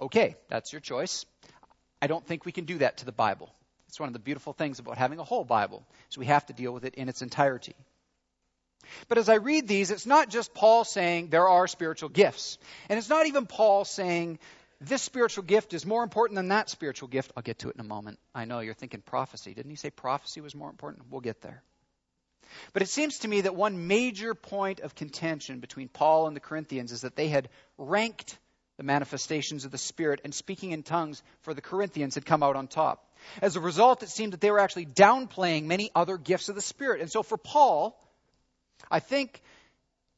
okay, 0.00 0.36
that's 0.48 0.72
your 0.72 0.80
choice. 0.80 1.26
I 2.00 2.06
don't 2.06 2.24
think 2.24 2.44
we 2.44 2.52
can 2.52 2.64
do 2.64 2.78
that 2.78 2.98
to 2.98 3.04
the 3.04 3.12
Bible. 3.12 3.52
It's 3.88 3.98
one 3.98 4.08
of 4.08 4.12
the 4.12 4.20
beautiful 4.20 4.52
things 4.52 4.78
about 4.78 4.98
having 4.98 5.18
a 5.18 5.24
whole 5.24 5.44
Bible, 5.44 5.82
is 6.10 6.18
we 6.18 6.26
have 6.26 6.46
to 6.46 6.52
deal 6.52 6.72
with 6.72 6.84
it 6.84 6.94
in 6.94 7.08
its 7.08 7.22
entirety. 7.22 7.74
But 9.08 9.18
as 9.18 9.28
I 9.28 9.36
read 9.36 9.66
these, 9.66 9.90
it's 9.90 10.06
not 10.06 10.28
just 10.28 10.54
Paul 10.54 10.84
saying 10.84 11.28
there 11.28 11.48
are 11.48 11.66
spiritual 11.66 12.08
gifts. 12.08 12.58
And 12.88 12.98
it's 12.98 13.08
not 13.08 13.26
even 13.26 13.46
Paul 13.46 13.84
saying 13.84 14.38
this 14.80 15.02
spiritual 15.02 15.44
gift 15.44 15.74
is 15.74 15.84
more 15.84 16.02
important 16.02 16.36
than 16.36 16.48
that 16.48 16.70
spiritual 16.70 17.08
gift. 17.08 17.32
I'll 17.36 17.42
get 17.42 17.60
to 17.60 17.68
it 17.68 17.74
in 17.74 17.80
a 17.80 17.84
moment. 17.84 18.18
I 18.34 18.44
know 18.44 18.60
you're 18.60 18.74
thinking 18.74 19.00
prophecy. 19.00 19.54
Didn't 19.54 19.70
he 19.70 19.76
say 19.76 19.90
prophecy 19.90 20.40
was 20.40 20.54
more 20.54 20.70
important? 20.70 21.04
We'll 21.10 21.20
get 21.20 21.40
there. 21.40 21.62
But 22.72 22.82
it 22.82 22.88
seems 22.88 23.18
to 23.20 23.28
me 23.28 23.42
that 23.42 23.54
one 23.54 23.88
major 23.88 24.34
point 24.34 24.80
of 24.80 24.94
contention 24.94 25.60
between 25.60 25.88
Paul 25.88 26.26
and 26.26 26.36
the 26.36 26.40
Corinthians 26.40 26.92
is 26.92 27.02
that 27.02 27.16
they 27.16 27.28
had 27.28 27.48
ranked 27.76 28.38
the 28.78 28.84
manifestations 28.84 29.64
of 29.64 29.72
the 29.72 29.78
Spirit, 29.78 30.20
and 30.22 30.32
speaking 30.32 30.70
in 30.70 30.84
tongues 30.84 31.20
for 31.40 31.52
the 31.52 31.60
Corinthians 31.60 32.14
had 32.14 32.24
come 32.24 32.44
out 32.44 32.54
on 32.54 32.68
top. 32.68 33.04
As 33.42 33.56
a 33.56 33.60
result, 33.60 34.04
it 34.04 34.08
seemed 34.08 34.32
that 34.32 34.40
they 34.40 34.52
were 34.52 34.60
actually 34.60 34.86
downplaying 34.86 35.64
many 35.64 35.90
other 35.96 36.16
gifts 36.16 36.48
of 36.48 36.54
the 36.54 36.62
Spirit. 36.62 37.00
And 37.00 37.10
so 37.10 37.24
for 37.24 37.36
Paul, 37.36 38.00
I 38.88 39.00
think 39.00 39.42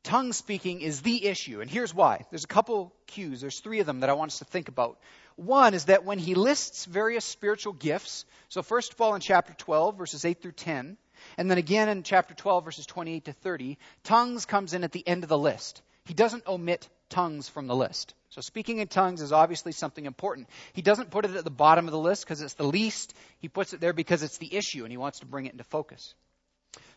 tongue 0.03 0.33
speaking 0.33 0.81
is 0.81 1.03
the 1.03 1.27
issue, 1.27 1.61
and 1.61 1.71
here's 1.71 1.95
why. 1.95 2.25
There's 2.31 2.45
a 2.45 2.49
couple 2.49 2.95
cues, 3.07 3.41
there's 3.41 3.61
three 3.61 3.81
of 3.81 3.87
them 3.87 4.01
that 4.01 4.11
I 4.11 4.15
want 4.15 4.33
us 4.33 4.39
to 4.39 4.45
think 4.45 4.69
about. 4.69 4.99
One 5.37 5.75
is 5.75 5.87
that 5.87 6.05
when 6.05 6.19
he 6.19 6.35
lists 6.35 6.85
various 6.85 7.25
spiritual 7.25 7.73
gifts, 7.73 8.25
so 8.49 8.63
first 8.63 8.93
of 8.93 9.01
all 9.01 9.15
in 9.15 9.21
chapter 9.21 9.55
12, 9.55 9.97
verses 9.97 10.25
8 10.25 10.43
through 10.43 10.53
10, 10.53 10.99
and 11.39 11.51
then 11.51 11.59
again 11.59 11.89
in 11.89 12.03
chapter 12.03 12.35
12, 12.35 12.65
verses 12.65 12.87
28 12.87 13.25
to 13.27 13.33
30, 13.33 13.79
tongues 14.05 14.45
comes 14.47 14.75
in 14.75 14.85
at 14.85 14.93
the 14.93 15.07
end 15.07 15.23
of 15.23 15.29
the 15.29 15.39
list. 15.39 15.83
He 16.05 16.15
doesn't 16.15 16.47
omit 16.47 16.89
tongues 17.09 17.49
from 17.49 17.67
the 17.67 17.77
list. 17.77 18.15
So 18.31 18.41
speaking 18.41 18.79
in 18.79 18.89
tongues 18.89 19.23
is 19.23 19.33
obviously 19.33 19.73
something 19.73 20.07
important. 20.07 20.49
He 20.73 20.83
doesn't 20.83 21.11
put 21.11 21.25
it 21.25 21.35
at 21.35 21.45
the 21.45 21.51
bottom 21.51 21.87
of 21.87 21.93
the 21.93 21.99
list 21.99 22.25
because 22.25 22.41
it's 22.41 22.55
the 22.55 22.65
least. 22.65 23.15
He 23.39 23.49
puts 23.49 23.73
it 23.73 23.81
there 23.81 23.93
because 23.93 24.23
it's 24.23 24.39
the 24.39 24.55
issue 24.55 24.85
and 24.85 24.93
he 24.93 24.97
wants 24.97 25.21
to 25.21 25.27
bring 25.27 25.47
it 25.47 25.53
into 25.53 25.65
focus. 25.65 26.15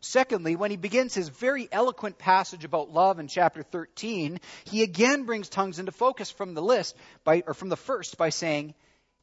Secondly, 0.04 0.58
when 0.58 0.70
he 0.70 0.76
begins 0.76 1.14
his 1.14 1.30
very 1.30 1.70
eloquent 1.72 2.18
passage 2.18 2.66
about 2.66 2.92
love 2.92 3.20
in 3.20 3.30
chapter 3.30 3.64
13, 3.64 4.42
he 4.66 4.84
again 4.84 5.24
brings 5.24 5.48
tongues 5.48 5.80
into 5.80 5.94
focus 5.94 6.30
from 6.30 6.54
the 6.54 6.62
list 6.62 6.98
by, 7.24 7.42
or 7.48 7.54
from 7.54 7.70
the 7.70 7.78
first 7.78 8.18
by 8.18 8.28
saying, 8.28 8.74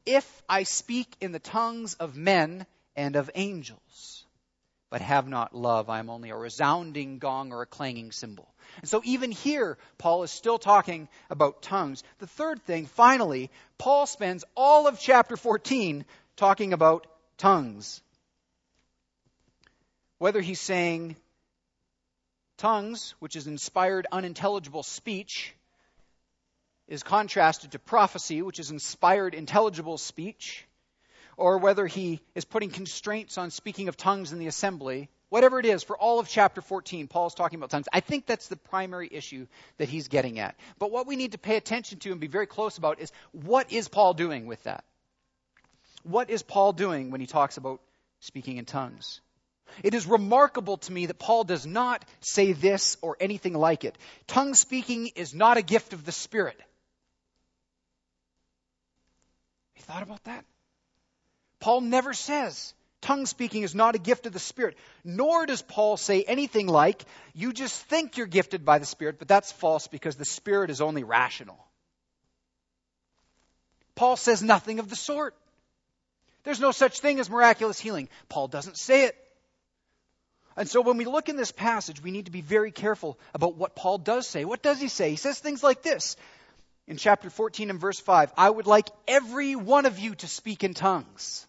If 0.07 0.41
I 0.49 0.63
speak 0.63 1.15
in 1.21 1.33
the 1.33 1.39
tongues 1.39 1.93
of 1.93 2.17
men 2.17 2.65
and 2.95 3.15
of 3.15 3.29
angels, 3.35 4.25
but 4.89 5.01
have 5.01 5.27
not 5.27 5.55
love, 5.55 5.87
I 5.87 5.99
am 5.99 6.09
only 6.09 6.31
a 6.31 6.35
resounding 6.35 7.19
gong 7.19 7.53
or 7.53 7.61
a 7.61 7.67
clanging 7.67 8.11
cymbal. 8.11 8.51
And 8.77 8.89
so 8.89 9.03
even 9.03 9.31
here, 9.31 9.77
Paul 9.99 10.23
is 10.23 10.31
still 10.31 10.57
talking 10.57 11.09
about 11.29 11.61
tongues. 11.61 12.03
The 12.17 12.25
third 12.25 12.63
thing, 12.63 12.87
finally, 12.87 13.51
Paul 13.77 14.07
spends 14.07 14.43
all 14.55 14.87
of 14.87 14.99
chapter 14.99 15.37
14 15.37 16.05
talking 16.37 16.73
about 16.73 17.05
tongues 17.37 18.01
whether 20.21 20.39
he's 20.39 20.61
saying 20.61 21.15
tongues, 22.57 23.15
which 23.17 23.35
is 23.35 23.47
inspired, 23.47 24.05
unintelligible 24.11 24.83
speech, 24.83 25.51
is 26.87 27.01
contrasted 27.01 27.71
to 27.71 27.79
prophecy, 27.79 28.43
which 28.43 28.59
is 28.59 28.69
inspired, 28.69 29.33
intelligible 29.33 29.97
speech, 29.97 30.63
or 31.37 31.57
whether 31.57 31.87
he 31.87 32.21
is 32.35 32.45
putting 32.45 32.69
constraints 32.69 33.39
on 33.39 33.49
speaking 33.49 33.87
of 33.87 33.97
tongues 33.97 34.31
in 34.31 34.37
the 34.37 34.45
assembly, 34.45 35.09
whatever 35.29 35.59
it 35.59 35.65
is, 35.65 35.81
for 35.81 35.97
all 35.97 36.19
of 36.19 36.29
chapter 36.29 36.61
14, 36.61 37.07
Paul's 37.07 37.33
talking 37.33 37.57
about 37.57 37.71
tongues. 37.71 37.87
I 37.91 37.99
think 37.99 38.27
that's 38.27 38.47
the 38.47 38.57
primary 38.57 39.09
issue 39.11 39.47
that 39.79 39.89
he's 39.89 40.07
getting 40.07 40.37
at. 40.37 40.55
But 40.77 40.91
what 40.91 41.07
we 41.07 41.15
need 41.15 41.31
to 41.31 41.39
pay 41.39 41.57
attention 41.57 41.97
to 41.97 42.11
and 42.11 42.21
be 42.21 42.27
very 42.27 42.45
close 42.45 42.77
about 42.77 42.99
is 42.99 43.11
what 43.31 43.73
is 43.73 43.87
Paul 43.87 44.13
doing 44.13 44.45
with 44.45 44.61
that? 44.65 44.83
What 46.03 46.29
is 46.29 46.43
Paul 46.43 46.73
doing 46.73 47.09
when 47.09 47.21
he 47.21 47.25
talks 47.25 47.57
about 47.57 47.81
speaking 48.19 48.57
in 48.57 48.65
tongues? 48.65 49.19
It 49.83 49.93
is 49.93 50.05
remarkable 50.05 50.77
to 50.77 50.91
me 50.91 51.07
that 51.07 51.19
Paul 51.19 51.43
does 51.43 51.65
not 51.65 52.05
say 52.19 52.53
this 52.53 52.97
or 53.01 53.17
anything 53.19 53.53
like 53.53 53.83
it. 53.83 53.97
Tongue 54.27 54.53
speaking 54.53 55.07
is 55.15 55.33
not 55.33 55.57
a 55.57 55.61
gift 55.61 55.93
of 55.93 56.05
the 56.05 56.11
Spirit. 56.11 56.59
You 59.75 59.83
thought 59.83 60.03
about 60.03 60.23
that? 60.25 60.45
Paul 61.59 61.81
never 61.81 62.13
says 62.13 62.73
tongue 63.01 63.25
speaking 63.25 63.63
is 63.63 63.75
not 63.75 63.95
a 63.95 63.99
gift 63.99 64.25
of 64.25 64.33
the 64.33 64.39
Spirit, 64.39 64.77
nor 65.03 65.45
does 65.45 65.61
Paul 65.61 65.97
say 65.97 66.23
anything 66.23 66.67
like, 66.67 67.03
you 67.33 67.51
just 67.51 67.81
think 67.83 68.17
you're 68.17 68.27
gifted 68.27 68.63
by 68.63 68.79
the 68.79 68.85
Spirit, 68.85 69.19
but 69.19 69.27
that's 69.27 69.51
false 69.51 69.87
because 69.87 70.15
the 70.15 70.25
Spirit 70.25 70.69
is 70.69 70.81
only 70.81 71.03
rational. 71.03 71.59
Paul 73.95 74.15
says 74.15 74.41
nothing 74.41 74.79
of 74.79 74.89
the 74.89 74.95
sort. 74.95 75.35
There's 76.43 76.59
no 76.59 76.71
such 76.71 76.99
thing 76.99 77.19
as 77.19 77.29
miraculous 77.29 77.79
healing. 77.79 78.09
Paul 78.29 78.47
doesn't 78.47 78.77
say 78.77 79.05
it. 79.05 79.15
And 80.61 80.69
so 80.69 80.81
when 80.81 80.97
we 80.97 81.05
look 81.05 81.27
in 81.27 81.37
this 81.37 81.51
passage, 81.51 82.03
we 82.03 82.11
need 82.11 82.25
to 82.25 82.31
be 82.31 82.41
very 82.41 82.69
careful 82.69 83.17
about 83.33 83.55
what 83.55 83.75
Paul 83.75 83.97
does 83.97 84.27
say. 84.27 84.45
What 84.45 84.61
does 84.61 84.79
he 84.79 84.89
say? 84.89 85.09
He 85.09 85.15
says 85.15 85.39
things 85.39 85.63
like 85.63 85.81
this 85.81 86.15
in 86.85 86.97
chapter 86.97 87.31
14 87.31 87.71
and 87.71 87.79
verse 87.79 87.99
5 87.99 88.31
I 88.37 88.47
would 88.47 88.67
like 88.67 88.87
every 89.07 89.55
one 89.55 89.87
of 89.87 89.97
you 89.97 90.13
to 90.13 90.27
speak 90.27 90.63
in 90.63 90.75
tongues, 90.75 91.47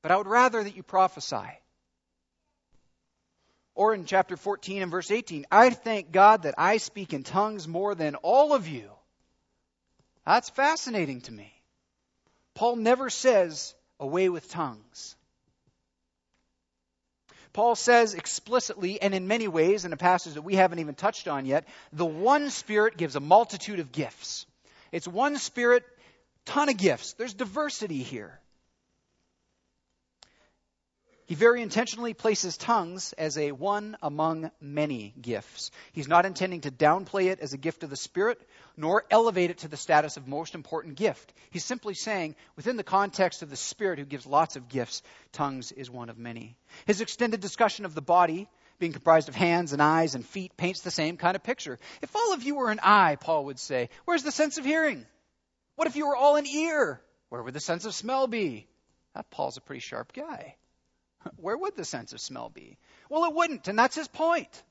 but 0.00 0.10
I 0.10 0.16
would 0.16 0.26
rather 0.26 0.64
that 0.64 0.74
you 0.74 0.82
prophesy. 0.82 1.50
Or 3.74 3.92
in 3.92 4.06
chapter 4.06 4.38
14 4.38 4.80
and 4.80 4.90
verse 4.90 5.10
18, 5.10 5.44
I 5.52 5.68
thank 5.68 6.10
God 6.10 6.44
that 6.44 6.54
I 6.56 6.78
speak 6.78 7.12
in 7.12 7.24
tongues 7.24 7.68
more 7.68 7.94
than 7.94 8.14
all 8.14 8.54
of 8.54 8.66
you. 8.66 8.90
That's 10.24 10.48
fascinating 10.48 11.20
to 11.20 11.30
me. 11.30 11.52
Paul 12.54 12.76
never 12.76 13.10
says, 13.10 13.74
away 14.00 14.30
with 14.30 14.48
tongues. 14.48 15.14
Paul 17.54 17.76
says 17.76 18.14
explicitly, 18.14 19.00
and 19.00 19.14
in 19.14 19.28
many 19.28 19.46
ways, 19.48 19.84
in 19.84 19.92
a 19.92 19.96
passage 19.96 20.34
that 20.34 20.42
we 20.42 20.56
haven't 20.56 20.80
even 20.80 20.96
touched 20.96 21.28
on 21.28 21.46
yet, 21.46 21.66
the 21.92 22.04
one 22.04 22.50
Spirit 22.50 22.96
gives 22.96 23.14
a 23.16 23.20
multitude 23.20 23.78
of 23.78 23.92
gifts. 23.92 24.44
It's 24.90 25.06
one 25.06 25.38
Spirit, 25.38 25.84
ton 26.44 26.68
of 26.68 26.76
gifts. 26.76 27.12
There's 27.12 27.32
diversity 27.32 28.02
here. 28.02 28.40
He 31.26 31.34
very 31.34 31.62
intentionally 31.62 32.12
places 32.12 32.58
tongues 32.58 33.14
as 33.14 33.38
a 33.38 33.52
one 33.52 33.96
among 34.02 34.50
many 34.60 35.14
gifts. 35.20 35.70
He's 35.92 36.08
not 36.08 36.26
intending 36.26 36.60
to 36.62 36.70
downplay 36.70 37.26
it 37.26 37.40
as 37.40 37.54
a 37.54 37.58
gift 37.58 37.82
of 37.82 37.88
the 37.88 37.96
Spirit, 37.96 38.46
nor 38.76 39.04
elevate 39.10 39.50
it 39.50 39.58
to 39.58 39.68
the 39.68 39.78
status 39.78 40.18
of 40.18 40.28
most 40.28 40.54
important 40.54 40.96
gift. 40.96 41.32
He's 41.50 41.64
simply 41.64 41.94
saying, 41.94 42.36
within 42.56 42.76
the 42.76 42.82
context 42.82 43.42
of 43.42 43.48
the 43.48 43.56
Spirit 43.56 43.98
who 43.98 44.04
gives 44.04 44.26
lots 44.26 44.56
of 44.56 44.68
gifts, 44.68 45.02
tongues 45.32 45.72
is 45.72 45.90
one 45.90 46.10
of 46.10 46.18
many. 46.18 46.56
His 46.84 47.00
extended 47.00 47.40
discussion 47.40 47.86
of 47.86 47.94
the 47.94 48.02
body, 48.02 48.46
being 48.78 48.92
comprised 48.92 49.30
of 49.30 49.34
hands 49.34 49.72
and 49.72 49.80
eyes 49.80 50.14
and 50.14 50.26
feet, 50.26 50.58
paints 50.58 50.82
the 50.82 50.90
same 50.90 51.16
kind 51.16 51.36
of 51.36 51.42
picture. 51.42 51.78
If 52.02 52.14
all 52.14 52.34
of 52.34 52.42
you 52.42 52.56
were 52.56 52.70
an 52.70 52.80
eye, 52.82 53.16
Paul 53.16 53.46
would 53.46 53.58
say, 53.58 53.88
where's 54.04 54.24
the 54.24 54.32
sense 54.32 54.58
of 54.58 54.66
hearing? 54.66 55.06
What 55.76 55.88
if 55.88 55.96
you 55.96 56.06
were 56.06 56.16
all 56.16 56.36
an 56.36 56.46
ear? 56.46 57.00
Where 57.30 57.42
would 57.42 57.54
the 57.54 57.60
sense 57.60 57.86
of 57.86 57.94
smell 57.94 58.26
be? 58.26 58.66
That 59.14 59.30
Paul's 59.30 59.56
a 59.56 59.62
pretty 59.62 59.80
sharp 59.80 60.12
guy. 60.12 60.56
Where 61.36 61.56
would 61.56 61.76
the 61.76 61.84
sense 61.84 62.12
of 62.12 62.20
smell 62.20 62.48
be? 62.48 62.78
Well, 63.08 63.24
it 63.24 63.34
wouldn't, 63.34 63.68
and 63.68 63.78
that's 63.78 63.96
his 63.96 64.08
point. 64.08 64.62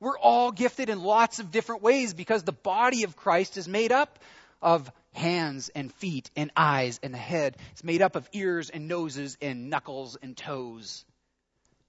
We're 0.00 0.18
all 0.18 0.50
gifted 0.50 0.88
in 0.88 1.02
lots 1.02 1.38
of 1.38 1.50
different 1.50 1.82
ways 1.82 2.14
because 2.14 2.42
the 2.42 2.52
body 2.52 3.04
of 3.04 3.16
Christ 3.16 3.56
is 3.56 3.68
made 3.68 3.92
up 3.92 4.18
of 4.62 4.90
hands 5.12 5.68
and 5.74 5.92
feet 5.94 6.30
and 6.36 6.50
eyes 6.56 6.98
and 7.02 7.14
a 7.14 7.18
head. 7.18 7.56
It's 7.72 7.84
made 7.84 8.00
up 8.00 8.16
of 8.16 8.28
ears 8.32 8.70
and 8.70 8.88
noses 8.88 9.36
and 9.42 9.68
knuckles 9.68 10.16
and 10.22 10.36
toes. 10.36 11.04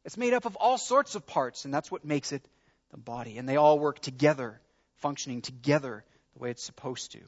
It's 0.04 0.18
made 0.18 0.34
up 0.34 0.46
of 0.46 0.56
all 0.56 0.78
sorts 0.78 1.16
of 1.16 1.26
parts, 1.26 1.64
and 1.66 1.74
that's 1.74 1.92
what 1.92 2.04
makes 2.04 2.32
it 2.32 2.46
the 2.92 2.98
body. 2.98 3.38
And 3.38 3.48
they 3.48 3.56
all 3.56 3.80
work 3.80 4.00
together, 4.00 4.60
functioning 4.98 5.42
together 5.42 6.04
the 6.34 6.40
way 6.40 6.52
it's 6.52 6.64
supposed 6.64 7.12
to. 7.14 7.20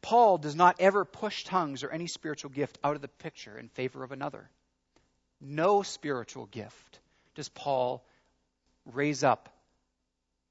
Paul 0.00 0.38
does 0.38 0.54
not 0.56 0.76
ever 0.80 1.04
push 1.04 1.44
tongues 1.44 1.82
or 1.82 1.90
any 1.90 2.06
spiritual 2.06 2.50
gift 2.50 2.78
out 2.82 2.96
of 2.96 3.02
the 3.02 3.08
picture 3.08 3.58
in 3.58 3.68
favor 3.68 4.02
of 4.02 4.12
another 4.12 4.48
no 5.40 5.82
spiritual 5.82 6.46
gift 6.46 7.00
does 7.34 7.48
Paul 7.48 8.04
raise 8.84 9.22
up 9.22 9.48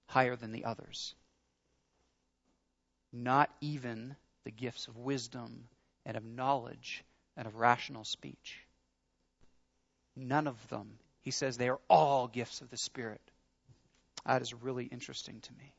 higher 0.08 0.36
than 0.36 0.52
the 0.52 0.66
others. 0.66 1.16
Not 3.12 3.50
even 3.62 4.16
the 4.44 4.52
gifts 4.52 4.88
of 4.88 4.98
wisdom 4.98 5.66
and 6.06 6.16
of 6.16 6.24
knowledge 6.24 7.04
and 7.36 7.48
of 7.48 7.56
rational 7.56 8.04
speech. 8.04 8.60
None 10.16 10.48
of 10.48 10.68
them. 10.70 10.98
He 11.22 11.32
says 11.32 11.58
they 11.58 11.70
are 11.70 11.80
all 11.90 12.28
gifts 12.28 12.62
of 12.62 12.70
the 12.70 12.78
Spirit. 12.78 13.22
That 14.26 14.42
is 14.42 14.54
really 14.54 14.86
interesting 14.86 15.40
to 15.42 15.54
me. 15.54 15.74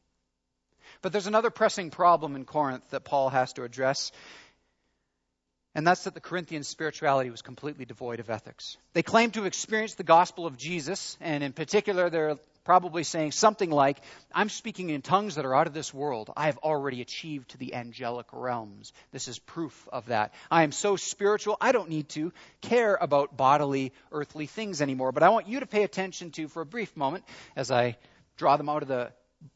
But 1.03 1.13
there's 1.13 1.27
another 1.27 1.51
pressing 1.51 1.91
problem 1.91 2.37
in 2.37 2.45
Corinth 2.45 2.89
that 2.91 3.05
Paul 3.05 3.31
has 3.31 3.53
to 3.55 3.65
address, 3.65 4.13
and 5.75 5.87
that's 5.87 6.05
that 6.05 6.15
the 6.15 6.21
Corinthian 6.21 6.65
spirituality 6.65 7.31
was 7.31 7.43
completely 7.43 7.85
devoid 7.85 8.21
of 8.21 8.31
ethics. 8.31 8.77
They 8.95 9.03
claim 9.03 9.31
to 9.33 9.41
have 9.41 9.47
experienced 9.47 9.97
the 9.97 10.05
gospel 10.05 10.47
of 10.47 10.57
Jesus, 10.57 11.17
and 11.21 11.45
in 11.45 11.53
particular, 11.53 12.11
they're 12.11 12.37
probably 12.69 13.03
saying 13.03 13.33
something 13.33 13.71
like, 13.71 13.97
I'm 14.35 14.51
speaking 14.51 14.91
in 14.91 15.01
tongues 15.01 15.37
that 15.37 15.47
are 15.47 15.55
out 15.55 15.67
of 15.67 15.73
this 15.73 15.95
world. 15.95 16.31
I 16.37 16.47
have 16.47 16.59
already 16.59 17.01
achieved 17.01 17.53
to 17.53 17.57
the 17.59 17.75
angelic 17.75 18.27
realms. 18.31 18.93
This 19.11 19.27
is 19.27 19.39
proof 19.39 19.89
of 19.91 20.05
that. 20.07 20.35
I 20.51 20.65
am 20.65 20.73
so 20.73 20.97
spiritual, 20.97 21.57
I 21.63 21.73
don't 21.73 21.89
need 21.89 22.11
to 22.11 22.31
care 22.61 22.99
about 23.01 23.39
bodily, 23.39 23.95
earthly 24.13 24.45
things 24.45 24.83
anymore. 24.83 25.13
But 25.13 25.23
I 25.23 25.31
want 25.31 25.49
you 25.49 25.61
to 25.61 25.67
pay 25.67 25.83
attention 25.83 26.31
to, 26.33 26.47
for 26.49 26.61
a 26.61 26.67
brief 26.67 26.95
moment, 26.95 27.25
as 27.57 27.71
I 27.71 27.97
draw 28.37 28.59
them 28.59 28.69
out 28.69 28.83
of 28.83 28.89
the 28.89 29.13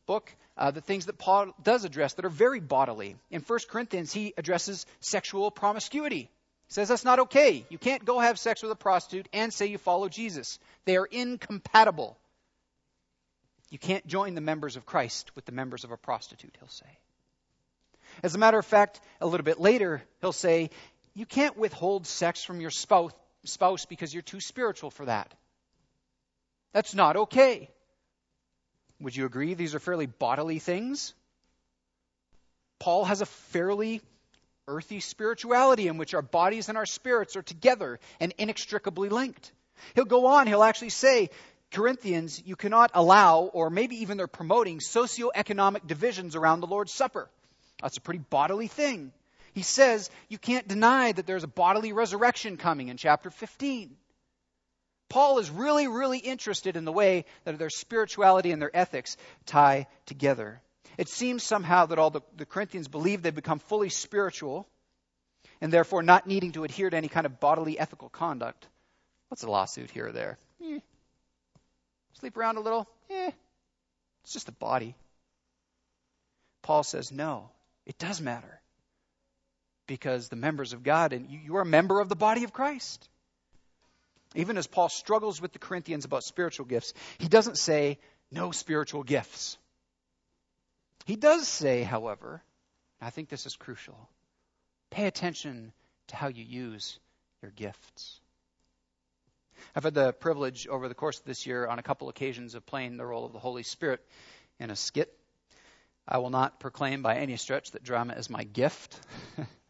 book, 0.07 0.35
uh, 0.57 0.71
the 0.71 0.81
things 0.81 1.07
that 1.07 1.19
Paul 1.19 1.55
does 1.63 1.85
address 1.85 2.15
that 2.15 2.25
are 2.25 2.31
very 2.31 2.61
bodily. 2.61 3.17
In 3.31 3.41
1 3.41 3.59
Corinthians, 3.69 4.13
he 4.13 4.35
addresses 4.37 4.87
sexual 5.01 5.51
promiscuity. 5.51 6.31
He 6.69 6.75
says 6.75 6.89
that's 6.89 7.05
not 7.05 7.21
okay. 7.21 7.65
You 7.69 7.79
can't 7.79 8.05
go 8.05 8.19
have 8.19 8.39
sex 8.39 8.63
with 8.63 8.73
a 8.73 8.77
prostitute 8.77 9.29
and 9.33 9.53
say 9.53 9.67
you 9.67 9.79
follow 9.79 10.09
Jesus. 10.09 10.59
They 10.85 10.97
are 10.97 11.07
incompatible. 11.07 12.17
You 13.71 13.79
can't 13.79 14.07
join 14.07 14.35
the 14.35 14.41
members 14.41 14.77
of 14.77 14.85
Christ 14.85 15.35
with 15.35 15.47
the 15.47 15.53
members 15.53 15.85
of 15.85 15.93
a 15.93 15.97
prostitute, 15.97 16.55
he'll 16.59 16.69
say. 16.69 16.99
As 18.23 18.35
a 18.35 18.39
matter 18.39 18.59
of 18.59 18.67
fact, 18.67 19.01
a 19.21 19.27
little 19.27 19.45
bit 19.45 19.59
later, 19.59 20.03
he'll 20.21 20.33
say, 20.33 20.71
you 21.15 21.27
can't 21.27 21.57
withhold 21.57 22.07
sex 22.07 22.45
from 22.45 22.61
your 22.61 22.71
spouse, 22.71 23.13
spouse 23.45 23.87
because 23.87 24.13
you're 24.13 24.23
too 24.23 24.41
spiritual 24.41 24.91
for 24.91 25.07
that. 25.07 25.33
That's 26.73 26.95
not 26.95 27.17
okay. 27.17 27.71
Would 29.03 29.17
you 29.17 29.27
agree 29.27 29.55
these 29.55 29.75
are 29.75 29.81
fairly 29.81 30.07
bodily 30.07 30.61
things? 30.61 31.13
Paul 32.79 33.05
has 33.05 33.21
a 33.21 33.27
fairly 33.27 34.01
earthy 34.69 35.01
spirituality 35.01 35.89
in 35.89 35.99
which 35.99 36.15
our 36.15 36.23
bodies 36.23 36.69
and 36.69 36.79
our 36.79 36.87
spirits 36.87 37.37
are 37.37 37.43
together 37.43 37.99
and 38.21 38.33
inextricably 38.39 39.09
linked. 39.09 39.53
He'll 39.95 40.05
go 40.05 40.27
on, 40.27 40.47
he'll 40.47 40.63
actually 40.63 40.91
say, 40.91 41.31
Corinthians, 41.73 42.41
you 42.45 42.55
cannot 42.55 42.93
allow, 42.95 43.41
or 43.41 43.71
maybe 43.71 44.03
even 44.03 44.19
they're 44.19 44.29
promoting, 44.29 44.79
socioeconomic 44.79 45.87
divisions 45.87 46.37
around 46.37 46.61
the 46.61 46.67
Lord's 46.67 46.93
Supper. 46.93 47.29
That's 47.81 47.97
a 47.97 48.03
pretty 48.03 48.23
bodily 48.31 48.69
thing. 48.69 49.11
He 49.53 49.63
says 49.63 50.11
you 50.29 50.39
can't 50.39 50.69
deny 50.69 51.11
that 51.13 51.27
there's 51.27 51.45
a 51.45 51.49
bodily 51.49 51.93
resurrection 51.93 52.57
coming 52.57 52.89
in 52.89 52.97
chapter 52.97 53.31
15. 53.31 53.97
Paul 55.13 55.41
is 55.41 55.51
really, 55.51 55.89
really 55.89 56.17
interested 56.17 56.75
in 56.75 56.87
the 56.87 56.91
way 56.91 57.27
that 57.45 57.59
their 57.59 57.69
spirituality 57.69 58.51
and 58.51 58.63
their 58.63 58.75
ethics 58.75 59.19
tie 59.45 59.87
together. 60.07 60.63
It 60.97 61.11
seems 61.11 61.43
somehow 61.43 61.85
that 61.85 61.99
all 61.99 62.09
the, 62.09 62.23
the 62.39 62.47
Corinthians 62.47 62.89
believe 62.89 63.21
they've 63.21 63.35
become 63.35 63.59
fully 63.59 63.91
spiritual 63.91 64.67
and 65.61 65.71
therefore 65.71 66.03
not 66.03 66.27
needing 66.27 66.53
to 66.53 66.65
adhere 66.65 66.89
to 66.89 66.97
any 66.97 67.09
kind 67.09 67.27
of 67.27 67.41
bodily 67.41 67.79
ethical 67.79 68.09
conduct. 68.09 68.67
What's 69.29 69.43
a 69.43 69.51
lawsuit 69.51 69.91
here 69.91 70.07
or 70.07 70.13
there? 70.13 70.39
Eh. 70.65 70.79
Sleep 72.21 72.35
around 72.39 72.57
a 72.57 72.61
little? 72.61 72.89
Eh. 73.11 73.33
It's 74.25 74.33
just 74.33 74.49
a 74.49 74.53
body. 74.53 74.95
Paul 76.63 76.85
says, 76.85 77.13
no, 77.13 77.51
it 77.85 77.99
does 77.99 78.23
matter. 78.23 78.63
Because 79.87 80.31
the 80.31 80.37
members 80.37 80.73
of 80.73 80.83
God, 80.83 81.13
and 81.13 81.29
you, 81.29 81.39
you 81.39 81.57
are 81.57 81.63
a 81.63 81.67
member 81.67 82.01
of 82.01 82.09
the 82.09 82.17
body 82.17 82.45
of 82.45 82.55
Christ. 82.55 83.11
Even 84.35 84.57
as 84.57 84.67
Paul 84.67 84.89
struggles 84.89 85.41
with 85.41 85.53
the 85.53 85.59
Corinthians 85.59 86.05
about 86.05 86.25
spiritual 86.25 86.67
gifts, 86.67 86.95
he 87.19 87.29
doesn't 87.29 87.59
say, 87.59 87.99
no 88.31 88.51
spiritual 88.51 89.03
gifts. 89.03 89.59
He 91.05 91.17
does 91.17 91.47
say, 91.47 91.83
however, 91.83 92.43
and 93.01 93.07
I 93.07 93.11
think 93.11 93.29
this 93.29 93.47
is 93.47 93.57
crucial, 93.57 94.09
pay 94.91 95.07
attention 95.07 95.73
to 96.09 96.17
how 96.17 96.29
you 96.29 96.45
use 96.45 96.99
your 97.43 97.51
gifts. 97.51 98.21
I've 99.75 99.85
had 99.85 99.95
the 99.95 100.13
privilege 100.13 100.67
over 100.67 100.89
the 100.89 100.95
course 100.95 101.19
of 101.19 101.25
this 101.25 101.47
year 101.47 101.67
on 101.67 101.79
a 101.79 101.83
couple 101.83 102.09
occasions 102.09 102.55
of 102.55 102.67
playing 102.67 102.97
the 102.97 103.07
role 103.07 103.25
of 103.25 103.33
the 103.33 103.39
Holy 103.39 103.63
Spirit 103.63 104.01
in 104.59 104.71
a 104.71 104.77
skit. 104.77 105.13
I 106.07 106.19
will 106.19 106.31
not 106.31 106.59
proclaim 106.59 107.03
by 107.03 107.17
any 107.17 107.37
stretch 107.37 107.73
that 107.73 107.85
drama 107.85 108.15
is 108.15 108.29
my 108.29 108.45
gift. 108.45 108.99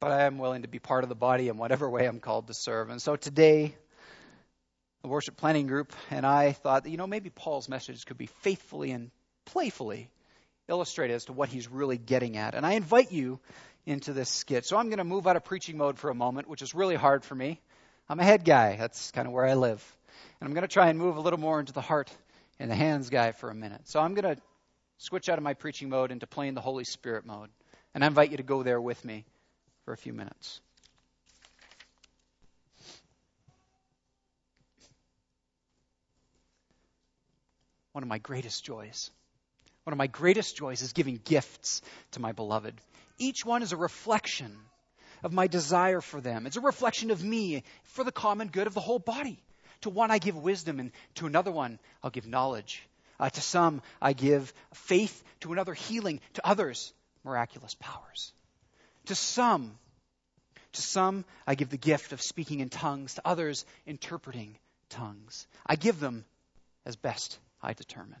but 0.00 0.12
I 0.12 0.26
am 0.26 0.38
willing 0.38 0.62
to 0.62 0.68
be 0.68 0.78
part 0.78 1.02
of 1.02 1.08
the 1.08 1.16
body 1.16 1.48
in 1.48 1.56
whatever 1.56 1.88
way 1.90 2.06
I'm 2.06 2.20
called 2.20 2.46
to 2.46 2.54
serve. 2.54 2.90
And 2.90 3.02
so 3.02 3.16
today, 3.16 3.74
the 5.02 5.08
worship 5.08 5.36
planning 5.36 5.66
group 5.66 5.92
and 6.10 6.24
I 6.24 6.52
thought 6.52 6.84
that, 6.84 6.90
you 6.90 6.96
know, 6.96 7.06
maybe 7.06 7.30
Paul's 7.30 7.68
message 7.68 8.06
could 8.06 8.18
be 8.18 8.26
faithfully 8.26 8.92
and 8.92 9.10
playfully 9.44 10.10
illustrated 10.68 11.14
as 11.14 11.24
to 11.24 11.32
what 11.32 11.48
he's 11.48 11.68
really 11.68 11.98
getting 11.98 12.36
at. 12.36 12.54
And 12.54 12.64
I 12.64 12.72
invite 12.72 13.10
you 13.10 13.40
into 13.86 14.12
this 14.12 14.28
skit. 14.28 14.66
So 14.66 14.76
I'm 14.76 14.88
going 14.88 14.98
to 14.98 15.04
move 15.04 15.26
out 15.26 15.36
of 15.36 15.44
preaching 15.44 15.78
mode 15.78 15.98
for 15.98 16.10
a 16.10 16.14
moment, 16.14 16.48
which 16.48 16.62
is 16.62 16.74
really 16.74 16.96
hard 16.96 17.24
for 17.24 17.34
me. 17.34 17.60
I'm 18.08 18.20
a 18.20 18.24
head 18.24 18.44
guy. 18.44 18.76
That's 18.76 19.10
kind 19.10 19.26
of 19.26 19.32
where 19.32 19.46
I 19.46 19.54
live. 19.54 19.82
And 20.40 20.46
I'm 20.46 20.54
going 20.54 20.62
to 20.62 20.72
try 20.72 20.88
and 20.88 20.98
move 20.98 21.16
a 21.16 21.20
little 21.20 21.40
more 21.40 21.58
into 21.58 21.72
the 21.72 21.80
heart 21.80 22.10
and 22.60 22.70
the 22.70 22.74
hands 22.74 23.10
guy 23.10 23.32
for 23.32 23.50
a 23.50 23.54
minute. 23.54 23.82
So 23.84 24.00
I'm 24.00 24.14
going 24.14 24.36
to 24.36 24.40
switch 24.98 25.28
out 25.28 25.38
of 25.38 25.44
my 25.44 25.54
preaching 25.54 25.88
mode 25.88 26.12
into 26.12 26.26
playing 26.26 26.54
the 26.54 26.60
Holy 26.60 26.84
Spirit 26.84 27.24
mode. 27.24 27.48
And 27.94 28.04
I 28.04 28.06
invite 28.06 28.30
you 28.30 28.36
to 28.36 28.42
go 28.42 28.62
there 28.62 28.80
with 28.80 29.04
me 29.04 29.24
for 29.88 29.94
a 29.94 29.96
few 29.96 30.12
minutes. 30.12 30.60
One 37.92 38.02
of 38.02 38.08
my 38.10 38.18
greatest 38.18 38.66
joys. 38.66 39.10
One 39.84 39.92
of 39.92 39.96
my 39.96 40.08
greatest 40.08 40.58
joys 40.58 40.82
is 40.82 40.92
giving 40.92 41.18
gifts 41.24 41.80
to 42.10 42.20
my 42.20 42.32
beloved. 42.32 42.74
Each 43.16 43.46
one 43.46 43.62
is 43.62 43.72
a 43.72 43.78
reflection 43.78 44.54
of 45.22 45.32
my 45.32 45.46
desire 45.46 46.02
for 46.02 46.20
them. 46.20 46.46
It's 46.46 46.58
a 46.58 46.60
reflection 46.60 47.10
of 47.10 47.24
me 47.24 47.62
for 47.84 48.04
the 48.04 48.12
common 48.12 48.48
good 48.48 48.66
of 48.66 48.74
the 48.74 48.80
whole 48.80 48.98
body. 48.98 49.38
To 49.80 49.88
one 49.88 50.10
I 50.10 50.18
give 50.18 50.36
wisdom, 50.36 50.80
and 50.80 50.92
to 51.14 51.24
another 51.24 51.50
one 51.50 51.78
I'll 52.02 52.10
give 52.10 52.26
knowledge. 52.26 52.86
Uh, 53.18 53.30
to 53.30 53.40
some 53.40 53.80
I 54.02 54.12
give 54.12 54.52
faith, 54.74 55.24
to 55.40 55.54
another 55.54 55.72
healing, 55.72 56.20
to 56.34 56.46
others 56.46 56.92
miraculous 57.24 57.74
powers. 57.80 58.34
To 59.08 59.14
some, 59.14 59.72
to 60.72 60.82
some 60.82 61.24
I 61.46 61.54
give 61.54 61.70
the 61.70 61.78
gift 61.78 62.12
of 62.12 62.20
speaking 62.20 62.60
in 62.60 62.68
tongues, 62.68 63.14
to 63.14 63.22
others 63.24 63.64
interpreting 63.86 64.54
tongues. 64.90 65.46
I 65.66 65.76
give 65.76 65.98
them 65.98 66.26
as 66.84 66.94
best 66.96 67.38
I 67.62 67.72
determine. 67.72 68.20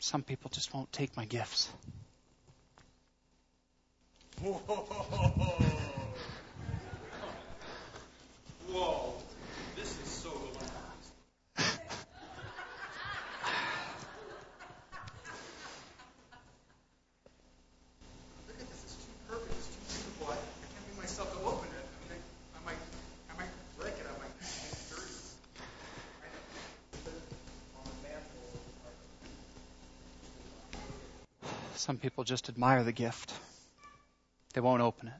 Some 0.00 0.22
people 0.22 0.50
just 0.52 0.74
won't 0.74 0.92
take 0.92 1.16
my 1.16 1.24
gifts. 1.24 1.70
Whoa. 4.42 4.52
Whoa. 8.68 9.14
This 9.76 9.98
is 9.98 10.08
so 10.10 10.28
glamorous. 10.30 10.60
Look 18.46 18.60
at 18.60 18.68
this. 18.68 18.84
It's 18.84 18.96
too 18.96 19.12
perfect. 19.26 19.56
It's 19.56 19.68
too 19.72 19.80
beautiful. 19.88 20.26
I, 20.28 20.36
I 20.36 20.36
can't 20.36 20.84
bring 20.84 20.98
myself 21.00 21.32
to 21.32 21.38
open 21.48 21.68
it. 21.72 21.80
I 21.80 21.96
mean, 22.04 22.12
I, 22.12 22.58
I 22.58 22.60
might, 22.66 22.80
I 23.30 23.34
might 23.40 23.52
break 23.80 23.94
it. 23.96 24.04
I 24.04 24.12
might 24.20 24.36
make 24.36 24.52
it 24.52 24.84
dirty. 24.92 25.16
I 26.20 26.28
know. 26.28 26.44
On 27.80 27.88
the 27.88 27.96
mantle. 28.04 28.60
Some 31.84 31.98
people 31.98 32.24
just 32.24 32.48
admire 32.48 32.82
the 32.82 32.92
gift. 32.92 33.34
They 34.54 34.62
won't 34.62 34.80
open 34.80 35.08
it. 35.08 35.12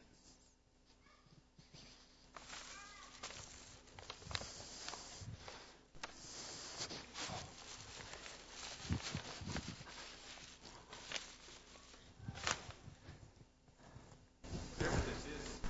Whatever 14.78 14.96
this 15.04 15.20
is, 15.36 15.60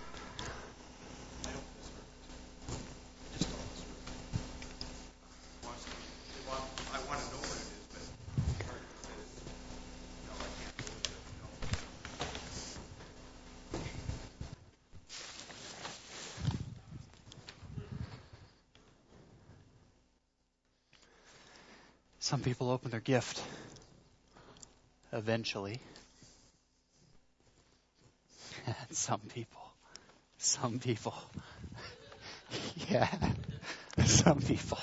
I 1.42 1.50
don't 1.50 1.74
deserve 1.74 2.06
it. 2.06 2.22
I 2.70 3.36
just 3.36 3.50
don't 3.50 3.66
deserve 3.74 3.98
it. 3.98 4.14
Watch 5.66 5.82
it. 5.90 6.46
Well, 6.46 6.62
I 6.94 6.98
want 7.08 7.18
to 7.18 7.26
know 7.34 7.42
what 7.42 7.58
it 7.58 7.66
is, 7.74 7.82
but 7.90 7.98
it's 7.98 8.62
hard 8.70 8.78
to 8.78 8.94
say. 9.02 9.18
No, 10.26 10.32
I 10.32 10.48
can't 10.62 10.76
do 10.78 10.84
it. 10.86 11.04
No. 11.42 11.48
Some 22.34 22.42
people 22.42 22.68
open 22.72 22.90
their 22.90 22.98
gift 22.98 23.40
eventually. 25.12 25.78
And 28.66 28.74
some 28.90 29.20
people, 29.20 29.62
some 30.38 30.80
people, 30.80 31.14
yeah, 32.90 33.08
some 34.04 34.40
people. 34.40 34.80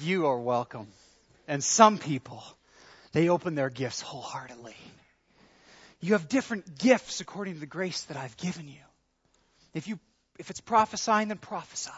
You 0.00 0.28
are 0.28 0.40
welcome. 0.40 0.86
And 1.46 1.62
some 1.62 1.98
people, 1.98 2.42
they 3.12 3.28
open 3.28 3.54
their 3.54 3.70
gifts 3.70 4.00
wholeheartedly. 4.00 4.76
You 6.00 6.12
have 6.12 6.28
different 6.28 6.78
gifts 6.78 7.20
according 7.20 7.54
to 7.54 7.60
the 7.60 7.66
grace 7.66 8.02
that 8.04 8.16
I've 8.16 8.36
given 8.36 8.68
you. 8.68 8.80
If 9.74 9.88
you 9.88 9.98
if 10.38 10.50
it's 10.50 10.60
prophesying, 10.60 11.28
then 11.28 11.38
prophesy. 11.38 11.90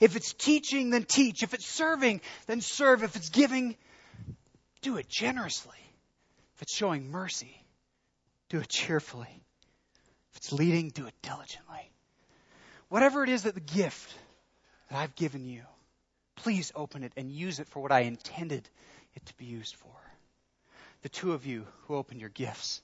If 0.00 0.16
it's 0.16 0.34
teaching, 0.34 0.90
then 0.90 1.04
teach. 1.04 1.42
If 1.42 1.54
it's 1.54 1.66
serving, 1.66 2.20
then 2.46 2.60
serve. 2.60 3.02
If 3.02 3.16
it's 3.16 3.30
giving, 3.30 3.76
do 4.82 4.96
it 4.96 5.08
generously. 5.08 5.78
If 6.56 6.62
it's 6.62 6.74
showing 6.74 7.10
mercy, 7.10 7.64
do 8.50 8.58
it 8.58 8.68
cheerfully. 8.68 9.44
If 10.30 10.36
it's 10.36 10.52
leading, 10.52 10.90
do 10.90 11.06
it 11.06 11.14
diligently. 11.22 11.90
Whatever 12.88 13.22
it 13.24 13.30
is 13.30 13.44
that 13.44 13.54
the 13.54 13.60
gift 13.60 14.12
that 14.90 14.98
I've 14.98 15.14
given 15.14 15.46
you, 15.46 15.62
please 16.36 16.72
open 16.74 17.02
it 17.02 17.12
and 17.16 17.30
use 17.30 17.60
it 17.60 17.68
for 17.68 17.80
what 17.80 17.92
I 17.92 18.00
intended 18.00 18.68
it 19.14 19.24
to 19.26 19.34
be 19.36 19.44
used 19.44 19.76
for. 19.76 19.99
The 21.02 21.08
two 21.08 21.32
of 21.32 21.46
you 21.46 21.66
who 21.86 21.96
opened 21.96 22.20
your 22.20 22.30
gifts, 22.30 22.82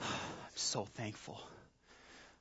I'm 0.00 0.06
so 0.54 0.84
thankful. 0.84 1.40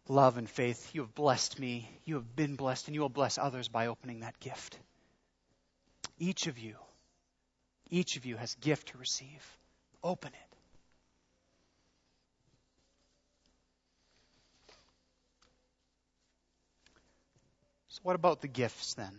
Love 0.08 0.38
and 0.38 0.50
faith, 0.50 0.94
you 0.94 1.02
have 1.02 1.14
blessed 1.14 1.60
me. 1.60 1.88
You 2.04 2.16
have 2.16 2.36
been 2.36 2.56
blessed, 2.56 2.88
and 2.88 2.96
you 2.96 3.02
will 3.02 3.10
bless 3.10 3.38
others 3.38 3.68
by 3.68 3.88
opening 3.88 4.22
that 4.22 4.40
gift. 4.40 4.78
Each 6.18 6.48
of 6.48 6.58
you, 6.58 6.76
each 7.90 8.18
of 8.18 8.26
you 8.26 8.36
has 8.36 8.56
a 8.56 8.60
gift 8.60 8.90
to 8.90 8.98
receive. 8.98 9.58
Open 10.04 10.32
it. 10.34 10.58
So, 17.90 18.00
what 18.04 18.16
about 18.16 18.42
the 18.42 18.48
gifts 18.48 18.96
then? 18.96 19.14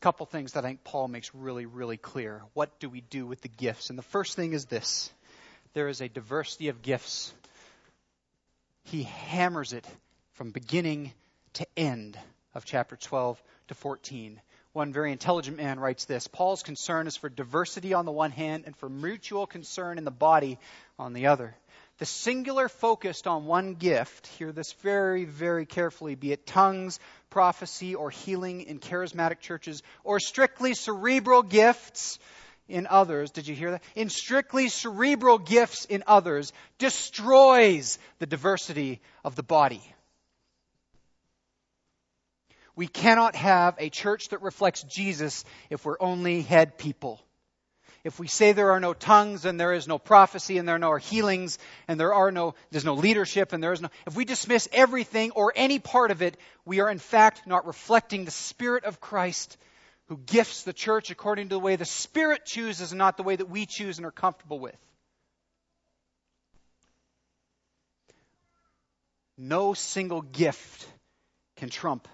A 0.00 0.02
couple 0.02 0.24
things 0.24 0.52
that 0.52 0.64
I 0.64 0.68
think 0.68 0.82
Paul 0.82 1.08
makes 1.08 1.34
really, 1.34 1.66
really 1.66 1.98
clear. 1.98 2.40
What 2.54 2.80
do 2.80 2.88
we 2.88 3.02
do 3.02 3.26
with 3.26 3.42
the 3.42 3.48
gifts? 3.48 3.90
And 3.90 3.98
the 3.98 4.02
first 4.02 4.34
thing 4.34 4.54
is 4.54 4.64
this 4.64 5.12
there 5.74 5.88
is 5.88 6.00
a 6.00 6.08
diversity 6.08 6.68
of 6.68 6.80
gifts. 6.80 7.34
He 8.84 9.02
hammers 9.02 9.74
it 9.74 9.86
from 10.32 10.52
beginning 10.52 11.12
to 11.54 11.66
end 11.76 12.18
of 12.54 12.64
chapter 12.64 12.96
12 12.96 13.42
to 13.68 13.74
14. 13.74 14.40
One 14.72 14.90
very 14.90 15.12
intelligent 15.12 15.58
man 15.58 15.78
writes 15.78 16.06
this 16.06 16.28
Paul's 16.28 16.62
concern 16.62 17.06
is 17.06 17.18
for 17.18 17.28
diversity 17.28 17.92
on 17.92 18.06
the 18.06 18.12
one 18.12 18.30
hand 18.30 18.64
and 18.64 18.74
for 18.76 18.88
mutual 18.88 19.46
concern 19.46 19.98
in 19.98 20.04
the 20.04 20.10
body 20.10 20.58
on 20.98 21.12
the 21.12 21.26
other. 21.26 21.54
The 22.00 22.06
singular 22.06 22.70
focused 22.70 23.26
on 23.26 23.44
one 23.44 23.74
gift, 23.74 24.26
hear 24.38 24.52
this 24.52 24.72
very, 24.80 25.26
very 25.26 25.66
carefully, 25.66 26.14
be 26.14 26.32
it 26.32 26.46
tongues, 26.46 26.98
prophecy, 27.28 27.94
or 27.94 28.08
healing 28.08 28.62
in 28.62 28.78
charismatic 28.78 29.40
churches, 29.40 29.82
or 30.02 30.18
strictly 30.18 30.72
cerebral 30.72 31.42
gifts 31.42 32.18
in 32.70 32.86
others. 32.86 33.32
Did 33.32 33.48
you 33.48 33.54
hear 33.54 33.72
that? 33.72 33.82
In 33.94 34.08
strictly 34.08 34.70
cerebral 34.70 35.36
gifts 35.36 35.84
in 35.84 36.02
others, 36.06 36.54
destroys 36.78 37.98
the 38.18 38.26
diversity 38.26 39.02
of 39.22 39.36
the 39.36 39.42
body. 39.42 39.82
We 42.74 42.86
cannot 42.86 43.34
have 43.34 43.74
a 43.78 43.90
church 43.90 44.28
that 44.30 44.40
reflects 44.40 44.84
Jesus 44.84 45.44
if 45.68 45.84
we're 45.84 46.00
only 46.00 46.40
head 46.40 46.78
people. 46.78 47.20
If 48.02 48.18
we 48.18 48.28
say 48.28 48.52
there 48.52 48.72
are 48.72 48.80
no 48.80 48.94
tongues 48.94 49.44
and 49.44 49.60
there 49.60 49.74
is 49.74 49.86
no 49.86 49.98
prophecy 49.98 50.56
and 50.56 50.66
there 50.66 50.76
are 50.76 50.78
no 50.78 50.94
healings 50.96 51.58
and 51.86 52.00
there 52.00 52.14
are 52.14 52.32
no 52.32 52.54
there's 52.70 52.84
no 52.84 52.94
leadership 52.94 53.52
and 53.52 53.62
there 53.62 53.72
is 53.72 53.82
no 53.82 53.90
if 54.06 54.16
we 54.16 54.24
dismiss 54.24 54.68
everything 54.72 55.32
or 55.32 55.52
any 55.54 55.78
part 55.78 56.10
of 56.10 56.22
it, 56.22 56.38
we 56.64 56.80
are 56.80 56.90
in 56.90 56.98
fact 56.98 57.46
not 57.46 57.66
reflecting 57.66 58.24
the 58.24 58.30
spirit 58.30 58.84
of 58.84 59.00
Christ 59.00 59.58
who 60.06 60.16
gifts 60.16 60.62
the 60.62 60.72
church 60.72 61.10
according 61.10 61.48
to 61.50 61.54
the 61.54 61.60
way 61.60 61.76
the 61.76 61.84
spirit 61.84 62.44
chooses 62.46 62.90
and 62.92 62.98
not 62.98 63.16
the 63.16 63.22
way 63.22 63.36
that 63.36 63.50
we 63.50 63.66
choose 63.66 63.98
and 63.98 64.06
are 64.06 64.10
comfortable 64.10 64.58
with. 64.58 64.76
No 69.36 69.72
single 69.72 70.20
gift 70.20 70.86
can 71.56 71.68
trump 71.68 72.08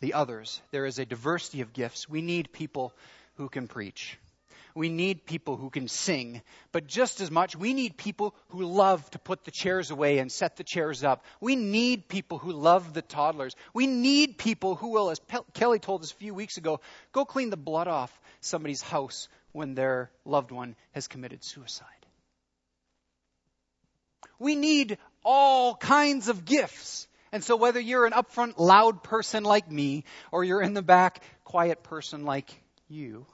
the 0.00 0.14
others. 0.14 0.60
There 0.70 0.86
is 0.86 0.98
a 0.98 1.04
diversity 1.04 1.60
of 1.60 1.72
gifts. 1.72 2.08
We 2.08 2.22
need 2.22 2.52
people 2.52 2.92
who 3.34 3.48
can 3.48 3.68
preach. 3.68 4.18
We 4.74 4.88
need 4.88 5.24
people 5.24 5.56
who 5.56 5.70
can 5.70 5.86
sing. 5.86 6.42
But 6.72 6.88
just 6.88 7.20
as 7.20 7.30
much, 7.30 7.54
we 7.54 7.74
need 7.74 7.96
people 7.96 8.34
who 8.48 8.64
love 8.64 9.08
to 9.10 9.20
put 9.20 9.44
the 9.44 9.52
chairs 9.52 9.92
away 9.92 10.18
and 10.18 10.32
set 10.32 10.56
the 10.56 10.64
chairs 10.64 11.04
up. 11.04 11.24
We 11.40 11.54
need 11.54 12.08
people 12.08 12.38
who 12.38 12.52
love 12.52 12.92
the 12.92 13.02
toddlers. 13.02 13.54
We 13.72 13.86
need 13.86 14.36
people 14.36 14.74
who 14.74 14.88
will, 14.88 15.10
as 15.10 15.20
Pe- 15.20 15.38
Kelly 15.52 15.78
told 15.78 16.02
us 16.02 16.10
a 16.10 16.16
few 16.16 16.34
weeks 16.34 16.56
ago, 16.56 16.80
go 17.12 17.24
clean 17.24 17.50
the 17.50 17.56
blood 17.56 17.86
off 17.86 18.12
somebody's 18.40 18.82
house 18.82 19.28
when 19.52 19.74
their 19.74 20.10
loved 20.24 20.50
one 20.50 20.74
has 20.90 21.06
committed 21.06 21.44
suicide. 21.44 21.86
We 24.40 24.56
need 24.56 24.98
all 25.24 25.76
kinds 25.76 26.28
of 26.28 26.44
gifts. 26.44 27.06
And 27.30 27.42
so, 27.42 27.56
whether 27.56 27.80
you're 27.80 28.06
an 28.06 28.12
upfront, 28.12 28.58
loud 28.58 29.04
person 29.04 29.44
like 29.44 29.70
me, 29.70 30.04
or 30.32 30.42
you're 30.42 30.62
in 30.62 30.74
the 30.74 30.82
back, 30.82 31.22
quiet 31.44 31.84
person 31.84 32.24
like 32.24 32.50
you, 32.88 33.26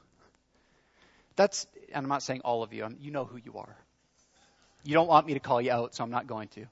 that's, 1.40 1.66
and 1.88 2.05
I'm 2.05 2.09
not 2.09 2.22
saying 2.22 2.42
all 2.44 2.62
of 2.62 2.74
you, 2.74 2.85
I'm, 2.85 2.98
you 3.00 3.11
know 3.11 3.24
who 3.24 3.38
you 3.42 3.55
are. 3.57 3.76
You 4.85 4.92
don't 4.92 5.09
want 5.09 5.26
me 5.26 5.35
to 5.35 5.40
call 5.40 5.61
you 5.61 5.72
out, 5.72 5.94
so 5.94 6.05
I'm 6.05 6.11
not 6.11 6.26
going 6.26 6.48
to. 6.48 6.66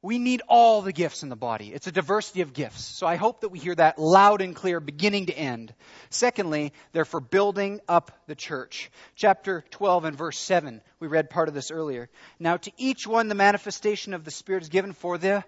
We 0.00 0.18
need 0.18 0.42
all 0.48 0.80
the 0.80 0.92
gifts 0.92 1.24
in 1.24 1.28
the 1.28 1.36
body. 1.36 1.72
It's 1.74 1.88
a 1.88 1.92
diversity 1.92 2.40
of 2.40 2.54
gifts. 2.54 2.84
So 2.84 3.08
I 3.08 3.16
hope 3.16 3.40
that 3.40 3.48
we 3.48 3.58
hear 3.58 3.74
that 3.74 3.98
loud 3.98 4.40
and 4.40 4.54
clear, 4.54 4.78
beginning 4.78 5.26
to 5.26 5.36
end. 5.36 5.74
Secondly, 6.08 6.72
they're 6.92 7.04
for 7.04 7.20
building 7.20 7.80
up 7.88 8.12
the 8.28 8.36
church. 8.36 8.90
Chapter 9.16 9.64
12 9.70 10.04
and 10.04 10.16
verse 10.16 10.38
7. 10.38 10.80
We 11.00 11.08
read 11.08 11.30
part 11.30 11.48
of 11.48 11.54
this 11.54 11.72
earlier. 11.72 12.08
Now 12.38 12.58
to 12.58 12.70
each 12.78 13.06
one 13.08 13.28
the 13.28 13.34
manifestation 13.34 14.14
of 14.14 14.24
the 14.24 14.30
Spirit 14.30 14.62
is 14.62 14.68
given 14.68 14.92
for 14.92 15.18
the 15.18 15.44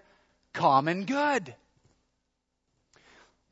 common 0.51 1.05
good. 1.05 1.55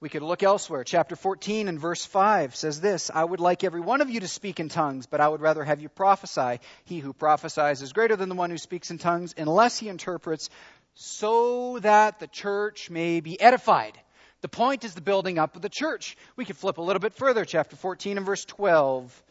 We 0.01 0.09
could 0.09 0.23
look 0.23 0.41
elsewhere. 0.41 0.83
Chapter 0.83 1.15
14 1.15 1.67
and 1.67 1.79
verse 1.79 2.03
5 2.03 2.55
says 2.55 2.81
this 2.81 3.11
I 3.13 3.23
would 3.23 3.39
like 3.39 3.63
every 3.63 3.81
one 3.81 4.01
of 4.01 4.09
you 4.09 4.19
to 4.21 4.27
speak 4.27 4.59
in 4.59 4.67
tongues, 4.67 5.05
but 5.05 5.21
I 5.21 5.29
would 5.29 5.41
rather 5.41 5.63
have 5.63 5.79
you 5.79 5.89
prophesy. 5.89 6.59
He 6.85 6.97
who 6.97 7.13
prophesies 7.13 7.83
is 7.83 7.93
greater 7.93 8.15
than 8.15 8.27
the 8.27 8.35
one 8.35 8.49
who 8.49 8.57
speaks 8.57 8.89
in 8.89 8.97
tongues, 8.97 9.35
unless 9.37 9.77
he 9.77 9.89
interprets, 9.89 10.49
so 10.95 11.77
that 11.79 12.19
the 12.19 12.25
church 12.25 12.89
may 12.89 13.19
be 13.19 13.39
edified. 13.39 13.95
The 14.41 14.49
point 14.49 14.83
is 14.85 14.95
the 14.95 15.01
building 15.01 15.37
up 15.37 15.55
of 15.55 15.61
the 15.61 15.69
church. 15.69 16.17
We 16.35 16.45
could 16.45 16.57
flip 16.57 16.79
a 16.79 16.81
little 16.81 16.99
bit 16.99 17.13
further, 17.13 17.45
chapter 17.45 17.75
14 17.75 18.17
and 18.17 18.25
verse 18.25 18.43
12. 18.45 19.23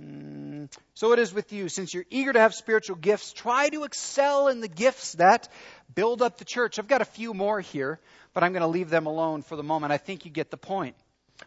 Mm, 0.00 0.70
so 0.94 1.12
it 1.12 1.18
is 1.18 1.32
with 1.32 1.52
you. 1.52 1.68
Since 1.68 1.94
you're 1.94 2.04
eager 2.10 2.32
to 2.32 2.40
have 2.40 2.54
spiritual 2.54 2.96
gifts, 2.96 3.32
try 3.32 3.68
to 3.70 3.84
excel 3.84 4.48
in 4.48 4.60
the 4.60 4.68
gifts 4.68 5.12
that 5.12 5.48
build 5.94 6.20
up 6.22 6.38
the 6.38 6.44
church. 6.44 6.78
I've 6.78 6.88
got 6.88 7.00
a 7.00 7.06
few 7.06 7.32
more 7.32 7.60
here 7.60 7.98
but 8.36 8.44
I'm 8.44 8.52
going 8.52 8.60
to 8.60 8.66
leave 8.66 8.90
them 8.90 9.06
alone 9.06 9.40
for 9.40 9.56
the 9.56 9.62
moment. 9.62 9.94
I 9.94 9.96
think 9.96 10.26
you 10.26 10.30
get 10.30 10.50
the 10.50 10.58
point. 10.58 10.94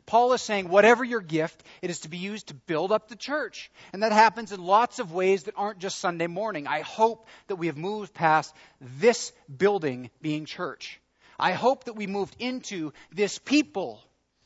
Paul 0.07 0.33
is 0.33 0.41
saying, 0.41 0.69
whatever 0.69 1.03
your 1.03 1.21
gift, 1.21 1.63
it 1.83 1.91
is 1.91 1.99
to 1.99 2.09
be 2.09 2.17
used 2.17 2.47
to 2.47 2.55
build 2.55 2.91
up 2.91 3.09
the 3.09 3.15
church. 3.15 3.69
And 3.93 4.01
that 4.01 4.11
happens 4.11 4.51
in 4.51 4.59
lots 4.59 4.97
of 4.97 5.11
ways 5.11 5.43
that 5.43 5.53
aren't 5.55 5.77
just 5.77 5.99
Sunday 5.99 6.25
morning. 6.25 6.65
I 6.65 6.81
hope 6.81 7.27
that 7.45 7.57
we 7.57 7.67
have 7.67 7.77
moved 7.77 8.15
past 8.15 8.55
this 8.81 9.31
building 9.55 10.09
being 10.19 10.45
church. 10.45 10.99
I 11.39 11.51
hope 11.51 11.83
that 11.83 11.93
we 11.93 12.07
moved 12.07 12.35
into 12.39 12.91
this 13.13 13.37
people 13.37 14.01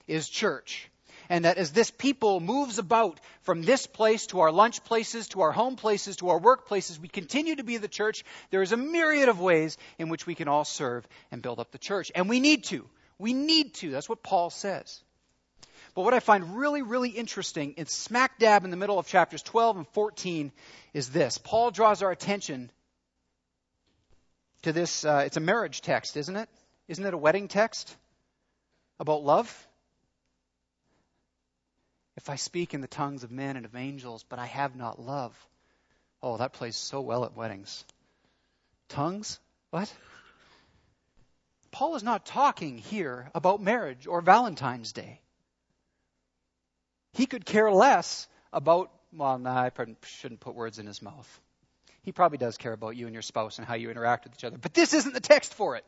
is 0.06 0.28
church 0.28 0.90
and 1.34 1.46
that 1.46 1.58
as 1.58 1.72
this 1.72 1.90
people 1.90 2.40
moves 2.40 2.78
about 2.78 3.20
from 3.42 3.64
this 3.64 3.88
place 3.88 4.28
to 4.28 4.42
our 4.42 4.52
lunch 4.52 4.84
places, 4.84 5.30
to 5.30 5.42
our 5.42 5.52
home 5.52 5.76
places, 5.76 6.18
to 6.18 6.30
our 6.30 6.40
workplaces, 6.40 7.00
we 7.00 7.08
continue 7.08 7.56
to 7.56 7.64
be 7.64 7.78
the 7.78 7.88
church. 7.88 8.24
There 8.52 8.62
is 8.62 8.72
a 8.72 8.78
myriad 8.78 9.30
of 9.30 9.40
ways 9.40 9.80
in 9.98 10.10
which 10.10 10.28
we 10.28 10.36
can 10.36 10.48
all 10.48 10.64
serve 10.64 11.08
and 11.32 11.42
build 11.42 11.60
up 11.60 11.72
the 11.72 11.80
church. 11.80 12.12
And 12.14 12.30
we 12.30 12.40
need 12.40 12.66
to. 12.66 12.88
We 13.18 13.34
need 13.34 13.74
to. 13.76 13.90
That's 13.90 14.08
what 14.08 14.22
Paul 14.22 14.52
says. 14.52 15.02
But 15.96 16.04
what 16.04 16.14
I 16.14 16.20
find 16.20 16.56
really, 16.56 16.84
really 16.84 17.10
interesting, 17.10 17.74
it's 17.78 17.98
smack 17.98 18.38
dab 18.38 18.64
in 18.64 18.70
the 18.70 18.78
middle 18.78 19.00
of 19.00 19.08
chapters 19.08 19.42
12 19.42 19.78
and 19.78 19.88
14, 19.88 20.52
is 20.94 21.10
this. 21.10 21.40
Paul 21.40 21.72
draws 21.72 22.04
our 22.04 22.12
attention 22.12 22.70
to 24.62 24.72
this. 24.72 25.04
Uh, 25.04 25.24
it's 25.26 25.38
a 25.38 25.40
marriage 25.40 25.82
text, 25.82 26.16
isn't 26.16 26.36
it? 26.36 26.48
Isn't 26.88 27.08
it 27.08 27.16
a 27.16 27.18
wedding 27.18 27.48
text 27.48 27.96
about 29.00 29.24
love? 29.24 29.68
If 32.16 32.30
I 32.30 32.36
speak 32.36 32.74
in 32.74 32.82
the 32.82 32.88
tongues 32.88 33.24
of 33.24 33.32
men 33.32 33.58
and 33.58 33.66
of 33.66 33.76
angels, 33.76 34.24
but 34.30 34.40
I 34.40 34.46
have 34.46 34.76
not 34.76 35.00
love. 35.00 35.36
Oh, 36.22 36.38
that 36.38 36.54
plays 36.54 36.76
so 36.76 37.02
well 37.02 37.26
at 37.26 37.36
weddings. 37.36 37.84
Tongues? 38.90 39.40
What? 39.72 39.94
Paul 41.72 41.96
is 41.96 42.04
not 42.04 42.26
talking 42.26 42.78
here 42.78 43.30
about 43.34 43.62
marriage 43.62 44.06
or 44.06 44.22
Valentine's 44.22 44.94
Day. 44.94 45.20
He 47.14 47.26
could 47.26 47.46
care 47.46 47.72
less 47.72 48.28
about, 48.52 48.92
well, 49.12 49.40
nah, 49.40 49.62
I 49.64 49.72
shouldn't 50.06 50.40
put 50.40 50.56
words 50.56 50.78
in 50.78 50.86
his 50.86 51.02
mouth. 51.02 51.42
He 52.04 52.12
probably 52.12 52.38
does 52.38 52.58
care 52.58 52.74
about 52.74 52.96
you 52.96 53.08
and 53.08 53.14
your 53.14 53.22
spouse 53.22 53.58
and 53.58 53.68
how 53.68 53.74
you 53.74 53.90
interact 53.90 54.26
with 54.26 54.36
each 54.36 54.44
other, 54.44 54.58
but 54.58 54.74
this 54.74 54.94
isn't 54.94 55.14
the 55.14 55.20
text 55.20 55.54
for 55.54 55.76
it. 55.76 55.86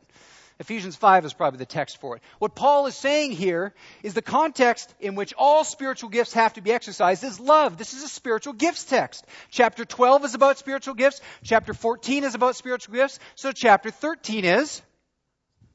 Ephesians 0.58 0.96
5 0.96 1.26
is 1.26 1.34
probably 1.34 1.58
the 1.58 1.66
text 1.66 1.98
for 1.98 2.16
it. 2.16 2.22
What 2.38 2.54
Paul 2.54 2.86
is 2.86 2.94
saying 2.94 3.32
here 3.32 3.74
is 4.02 4.14
the 4.14 4.22
context 4.22 4.94
in 5.00 5.14
which 5.14 5.34
all 5.36 5.64
spiritual 5.64 6.08
gifts 6.08 6.32
have 6.32 6.54
to 6.54 6.62
be 6.62 6.72
exercised 6.72 7.22
is 7.24 7.38
love. 7.38 7.76
This 7.76 7.92
is 7.92 8.02
a 8.02 8.08
spiritual 8.08 8.54
gifts 8.54 8.84
text. 8.84 9.26
Chapter 9.50 9.84
12 9.84 10.24
is 10.24 10.34
about 10.34 10.56
spiritual 10.56 10.94
gifts. 10.94 11.20
Chapter 11.44 11.74
14 11.74 12.24
is 12.24 12.34
about 12.34 12.56
spiritual 12.56 12.94
gifts. 12.94 13.18
So 13.34 13.52
chapter 13.52 13.90
13 13.90 14.46
is 14.46 14.80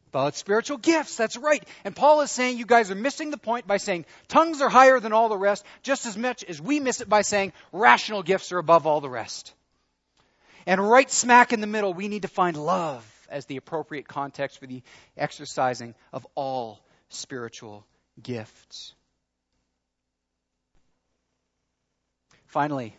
about 0.10 0.36
spiritual 0.36 0.78
gifts. 0.78 1.16
That's 1.16 1.38
right. 1.38 1.64
And 1.86 1.96
Paul 1.96 2.22
is 2.22 2.32
saying 2.32 2.58
you 2.58 2.66
guys 2.66 2.90
are 2.90 2.96
missing 2.96 3.30
the 3.30 3.38
point 3.38 3.68
by 3.68 3.78
saying 3.78 4.06
tongues 4.30 4.62
are 4.62 4.70
higher 4.70 5.00
than 5.00 5.14
all 5.14 5.30
the 5.30 5.38
rest, 5.38 5.64
just 5.84 6.08
as 6.08 6.18
much 6.18 6.44
as 6.44 6.60
we 6.60 6.80
miss 6.80 7.02
it 7.02 7.10
by 7.10 7.22
saying 7.22 7.54
rational 7.72 8.24
gifts 8.24 8.52
are 8.52 8.58
above 8.58 8.88
all 8.88 9.00
the 9.00 9.10
rest. 9.10 9.54
And 10.66 10.82
right 10.82 11.10
smack 11.10 11.54
in 11.54 11.62
the 11.62 11.68
middle, 11.68 11.94
we 11.94 12.08
need 12.08 12.24
to 12.24 12.28
find 12.28 12.58
love 12.58 13.06
as 13.32 13.46
the 13.46 13.58
appropriate 13.58 14.08
context 14.08 14.60
for 14.60 14.68
the 14.68 14.84
exercising 15.18 15.96
of 16.14 16.28
all 16.36 16.80
spiritual 17.10 17.86
gifts. 18.22 18.94
Finally, 22.46 22.96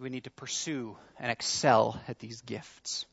we 0.00 0.08
need 0.08 0.24
to 0.24 0.30
pursue 0.30 0.96
and 1.18 1.30
excel 1.30 2.00
at 2.08 2.18
these 2.18 2.40
gifts. 2.40 3.04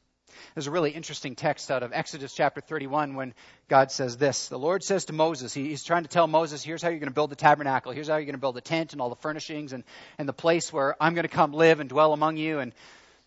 There's 0.56 0.68
a 0.68 0.72
really 0.72 0.92
interesting 0.92 1.36
text 1.36 1.72
out 1.72 1.84
of 1.84 1.92
Exodus 1.94 2.34
chapter 2.34 2.62
31 2.62 3.16
when 3.16 3.34
God 3.68 3.92
says 3.92 4.18
this. 4.18 4.48
The 4.48 4.60
Lord 4.60 4.84
says 4.84 5.06
to 5.06 5.14
Moses, 5.14 5.54
He's 5.54 5.84
trying 5.84 6.04
to 6.04 6.10
tell 6.10 6.28
Moses, 6.28 6.64
here's 6.64 6.82
how 6.82 6.90
you're 6.90 7.00
going 7.00 7.10
to 7.10 7.14
build 7.14 7.32
the 7.32 7.36
tabernacle. 7.36 7.92
Here's 7.92 8.08
how 8.08 8.16
you're 8.16 8.26
going 8.26 8.34
to 8.34 8.40
build 8.40 8.56
the 8.56 8.62
tent 8.62 8.94
and 8.94 9.02
all 9.02 9.10
the 9.10 9.16
furnishings 9.18 9.74
and, 9.74 9.84
and 10.18 10.30
the 10.30 10.34
place 10.34 10.72
where 10.72 10.96
I'm 11.02 11.14
going 11.14 11.24
to 11.24 11.30
come 11.30 11.54
live 11.54 11.80
and 11.80 11.90
dwell 11.90 12.14
among 12.14 12.38
you. 12.38 12.60
And 12.60 12.74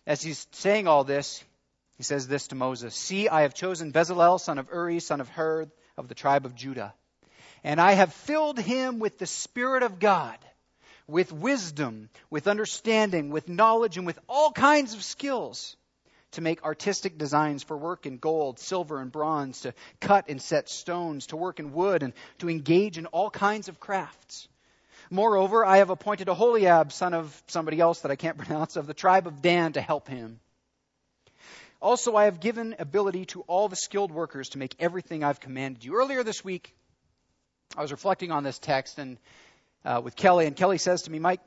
as 0.05 0.21
he's 0.21 0.47
saying 0.51 0.87
all 0.87 1.03
this, 1.03 1.43
he 1.97 2.03
says 2.03 2.27
this 2.27 2.47
to 2.47 2.55
Moses 2.55 2.95
See, 2.95 3.29
I 3.29 3.41
have 3.41 3.53
chosen 3.53 3.91
Bezalel, 3.91 4.39
son 4.39 4.57
of 4.57 4.69
Uri, 4.71 4.99
son 4.99 5.21
of 5.21 5.29
Hur, 5.29 5.67
of 5.97 6.07
the 6.07 6.15
tribe 6.15 6.45
of 6.45 6.55
Judah. 6.55 6.93
And 7.63 7.79
I 7.79 7.93
have 7.93 8.13
filled 8.13 8.59
him 8.59 8.99
with 8.99 9.17
the 9.17 9.25
Spirit 9.25 9.83
of 9.83 9.99
God, 9.99 10.37
with 11.07 11.31
wisdom, 11.31 12.09
with 12.29 12.47
understanding, 12.47 13.29
with 13.29 13.47
knowledge, 13.47 13.97
and 13.97 14.05
with 14.05 14.19
all 14.27 14.51
kinds 14.51 14.93
of 14.93 15.03
skills 15.03 15.77
to 16.31 16.41
make 16.41 16.63
artistic 16.63 17.17
designs 17.17 17.63
for 17.63 17.77
work 17.77 18.05
in 18.05 18.17
gold, 18.17 18.59
silver, 18.59 18.99
and 18.99 19.11
bronze, 19.11 19.61
to 19.61 19.73
cut 20.01 20.29
and 20.29 20.41
set 20.41 20.67
stones, 20.67 21.27
to 21.27 21.37
work 21.37 21.59
in 21.59 21.73
wood, 21.73 22.03
and 22.03 22.13
to 22.39 22.49
engage 22.49 22.97
in 22.97 23.05
all 23.07 23.29
kinds 23.29 23.69
of 23.69 23.79
crafts. 23.79 24.47
Moreover, 25.09 25.65
I 25.65 25.77
have 25.77 25.89
appointed 25.89 26.27
Aholiab, 26.27 26.91
son 26.91 27.13
of 27.13 27.43
somebody 27.47 27.79
else 27.79 28.01
that 28.01 28.11
I 28.11 28.15
can't 28.15 28.37
pronounce, 28.43 28.75
of 28.75 28.87
the 28.87 28.93
tribe 28.93 29.27
of 29.27 29.41
Dan, 29.41 29.73
to 29.73 29.81
help 29.81 30.07
him. 30.07 30.39
Also, 31.81 32.15
I 32.15 32.25
have 32.25 32.39
given 32.39 32.75
ability 32.79 33.25
to 33.25 33.41
all 33.41 33.67
the 33.67 33.75
skilled 33.75 34.11
workers 34.11 34.49
to 34.49 34.57
make 34.57 34.75
everything 34.79 35.23
I've 35.23 35.41
commanded 35.41 35.83
you. 35.83 35.95
Earlier 35.95 36.23
this 36.23 36.43
week, 36.43 36.73
I 37.75 37.81
was 37.81 37.91
reflecting 37.91 38.31
on 38.31 38.43
this 38.43 38.57
text 38.57 38.99
and 38.99 39.17
uh, 39.83 39.99
with 40.03 40.15
Kelly, 40.15 40.45
and 40.45 40.55
Kelly 40.55 40.77
says 40.77 41.03
to 41.03 41.11
me, 41.11 41.19
Mike, 41.19 41.41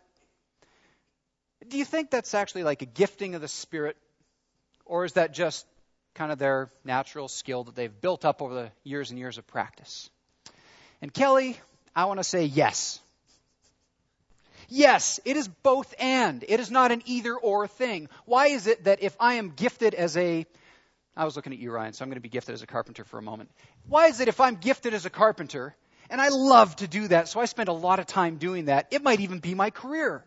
do 1.67 1.79
you 1.79 1.85
think 1.85 2.11
that's 2.11 2.35
actually 2.35 2.65
like 2.65 2.83
a 2.83 2.87
gifting 2.87 3.35
of 3.35 3.41
the 3.41 3.49
Spirit, 3.49 3.97
or 4.85 5.05
is 5.05 5.15
that 5.15 5.33
just 5.33 5.67
kind 6.15 6.31
of 6.31 6.39
their 6.39 6.71
natural 6.85 7.29
skill 7.29 7.65
that 7.65 7.75
they've 7.75 8.01
built 8.01 8.25
up 8.25 8.43
over 8.43 8.55
the 8.55 8.71
years 8.85 9.11
and 9.11 9.19
years 9.19 9.39
of 9.39 9.47
practice? 9.47 10.11
And 11.01 11.13
Kelly, 11.13 11.59
I 11.95 12.05
want 12.05 12.21
to 12.21 12.25
say 12.25 12.45
yes. 12.45 13.01
Yes, 14.69 15.21
it 15.25 15.37
is 15.37 15.49
both 15.49 15.95
and. 15.99 16.45
It 16.49 16.61
is 16.61 16.71
not 16.71 16.93
an 16.93 17.03
either 17.07 17.35
or 17.35 17.67
thing. 17.67 18.09
Why 18.25 18.49
is 18.49 18.67
it 18.67 18.85
that 18.85 19.03
if 19.03 19.17
I 19.21 19.35
am 19.35 19.51
gifted 19.51 19.95
as 19.95 20.17
a 20.17 20.47
I 21.17 21.25
was 21.25 21.35
looking 21.35 21.55
at 21.55 21.59
you, 21.59 21.73
Ryan, 21.73 21.95
so 21.95 22.03
I'm 22.03 22.11
going 22.11 22.17
to 22.17 22.21
be 22.21 22.29
gifted 22.29 22.53
as 22.53 22.63
a 22.63 22.67
carpenter 22.67 23.03
for 23.03 23.19
a 23.19 23.23
moment. 23.23 23.51
Why 23.89 24.09
is 24.09 24.21
it 24.21 24.29
if 24.29 24.39
I'm 24.39 24.57
gifted 24.57 24.93
as 24.93 25.07
a 25.07 25.11
carpenter, 25.11 25.75
and 26.11 26.21
I 26.21 26.29
love 26.29 26.77
to 26.77 26.87
do 26.87 27.09
that, 27.09 27.29
so 27.29 27.41
I 27.41 27.47
spend 27.47 27.71
a 27.71 27.73
lot 27.73 28.01
of 28.01 28.07
time 28.07 28.37
doing 28.37 28.67
that, 28.67 28.89
it 28.91 29.03
might 29.03 29.21
even 29.21 29.39
be 29.39 29.55
my 29.55 29.71
career, 29.71 30.25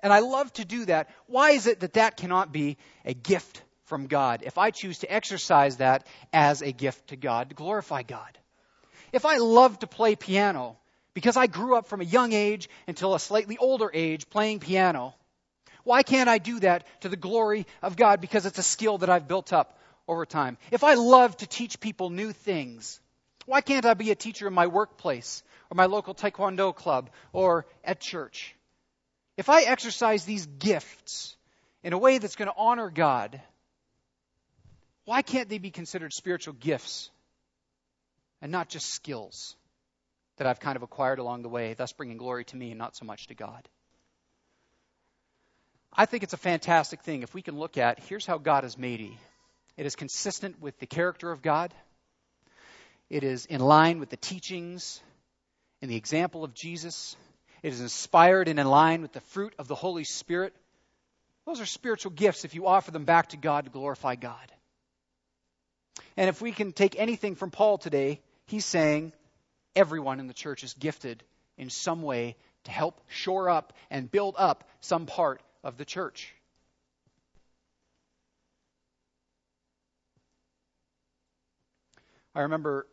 and 0.00 0.12
I 0.12 0.18
love 0.18 0.52
to 0.54 0.64
do 0.64 0.86
that, 0.86 1.08
why 1.28 1.52
is 1.52 1.68
it 1.68 1.80
that 1.80 1.92
that 1.92 2.16
cannot 2.16 2.52
be 2.52 2.78
a 3.04 3.14
gift 3.14 3.62
from 3.84 4.08
God 4.08 4.42
if 4.44 4.58
I 4.58 4.72
choose 4.72 4.98
to 5.00 5.12
exercise 5.12 5.76
that 5.76 6.04
as 6.32 6.62
a 6.62 6.72
gift 6.72 7.08
to 7.08 7.16
God, 7.16 7.50
to 7.50 7.54
glorify 7.54 8.02
God? 8.02 8.36
If 9.12 9.24
I 9.24 9.36
love 9.36 9.78
to 9.78 9.86
play 9.86 10.16
piano, 10.16 10.78
because 11.14 11.36
I 11.36 11.46
grew 11.46 11.76
up 11.76 11.86
from 11.86 12.00
a 12.00 12.04
young 12.04 12.32
age 12.32 12.68
until 12.86 13.14
a 13.14 13.20
slightly 13.20 13.56
older 13.56 13.90
age 13.92 14.28
playing 14.28 14.60
piano. 14.60 15.14
Why 15.84 16.02
can't 16.02 16.28
I 16.28 16.38
do 16.38 16.60
that 16.60 16.86
to 17.00 17.08
the 17.08 17.16
glory 17.16 17.66
of 17.82 17.96
God? 17.96 18.20
Because 18.20 18.46
it's 18.46 18.58
a 18.58 18.62
skill 18.62 18.98
that 18.98 19.10
I've 19.10 19.28
built 19.28 19.52
up 19.52 19.78
over 20.08 20.26
time. 20.26 20.58
If 20.70 20.82
I 20.82 20.94
love 20.94 21.36
to 21.38 21.46
teach 21.46 21.80
people 21.80 22.10
new 22.10 22.32
things, 22.32 23.00
why 23.46 23.60
can't 23.60 23.86
I 23.86 23.94
be 23.94 24.10
a 24.10 24.14
teacher 24.14 24.46
in 24.48 24.54
my 24.54 24.66
workplace 24.66 25.42
or 25.70 25.76
my 25.76 25.86
local 25.86 26.14
taekwondo 26.14 26.74
club 26.74 27.10
or 27.32 27.66
at 27.84 28.00
church? 28.00 28.54
If 29.36 29.48
I 29.48 29.62
exercise 29.62 30.24
these 30.24 30.46
gifts 30.46 31.36
in 31.82 31.92
a 31.92 31.98
way 31.98 32.18
that's 32.18 32.36
going 32.36 32.48
to 32.48 32.56
honor 32.56 32.90
God, 32.90 33.40
why 35.04 35.22
can't 35.22 35.48
they 35.48 35.58
be 35.58 35.70
considered 35.70 36.12
spiritual 36.12 36.54
gifts 36.54 37.10
and 38.40 38.50
not 38.50 38.68
just 38.68 38.88
skills? 38.88 39.56
That 40.36 40.46
I've 40.46 40.60
kind 40.60 40.76
of 40.76 40.82
acquired 40.82 41.18
along 41.18 41.42
the 41.42 41.48
way, 41.48 41.74
thus 41.74 41.92
bringing 41.92 42.16
glory 42.16 42.44
to 42.46 42.56
me 42.56 42.70
and 42.70 42.78
not 42.78 42.96
so 42.96 43.04
much 43.04 43.28
to 43.28 43.34
God. 43.34 43.68
I 45.92 46.06
think 46.06 46.22
it's 46.24 46.32
a 46.32 46.38
fantastic 46.38 47.02
thing 47.02 47.22
if 47.22 47.34
we 47.34 47.42
can 47.42 47.56
look 47.56 47.78
at 47.78 48.00
here's 48.00 48.26
how 48.26 48.38
God 48.38 48.64
has 48.64 48.76
made. 48.76 49.16
It 49.76 49.86
is 49.86 49.94
consistent 49.94 50.60
with 50.60 50.78
the 50.78 50.86
character 50.86 51.30
of 51.30 51.40
God. 51.40 51.72
It 53.10 53.22
is 53.22 53.46
in 53.46 53.60
line 53.60 54.00
with 54.00 54.10
the 54.10 54.16
teachings 54.16 55.00
and 55.82 55.90
the 55.90 55.96
example 55.96 56.42
of 56.42 56.54
Jesus. 56.54 57.16
It 57.62 57.72
is 57.72 57.80
inspired 57.80 58.48
and 58.48 58.58
in 58.58 58.66
line 58.66 59.02
with 59.02 59.12
the 59.12 59.20
fruit 59.20 59.54
of 59.58 59.68
the 59.68 59.74
Holy 59.74 60.04
Spirit. 60.04 60.52
Those 61.46 61.60
are 61.60 61.66
spiritual 61.66 62.12
gifts 62.12 62.44
if 62.44 62.54
you 62.54 62.66
offer 62.66 62.90
them 62.90 63.04
back 63.04 63.28
to 63.28 63.36
God 63.36 63.64
to 63.64 63.70
glorify 63.70 64.16
God. 64.16 64.52
And 66.16 66.28
if 66.28 66.40
we 66.40 66.52
can 66.52 66.72
take 66.72 66.98
anything 66.98 67.36
from 67.36 67.50
Paul 67.50 67.78
today, 67.78 68.20
he's 68.46 68.64
saying 68.64 69.12
everyone 69.76 70.20
in 70.20 70.26
the 70.26 70.34
church 70.34 70.64
is 70.64 70.74
gifted 70.74 71.22
in 71.56 71.70
some 71.70 72.02
way 72.02 72.36
to 72.64 72.70
help 72.70 73.00
shore 73.08 73.50
up 73.50 73.72
and 73.90 74.10
build 74.10 74.34
up 74.38 74.68
some 74.80 75.06
part 75.06 75.42
of 75.62 75.76
the 75.76 75.84
church. 75.84 76.32
I 82.34 82.42
remember 82.42 82.86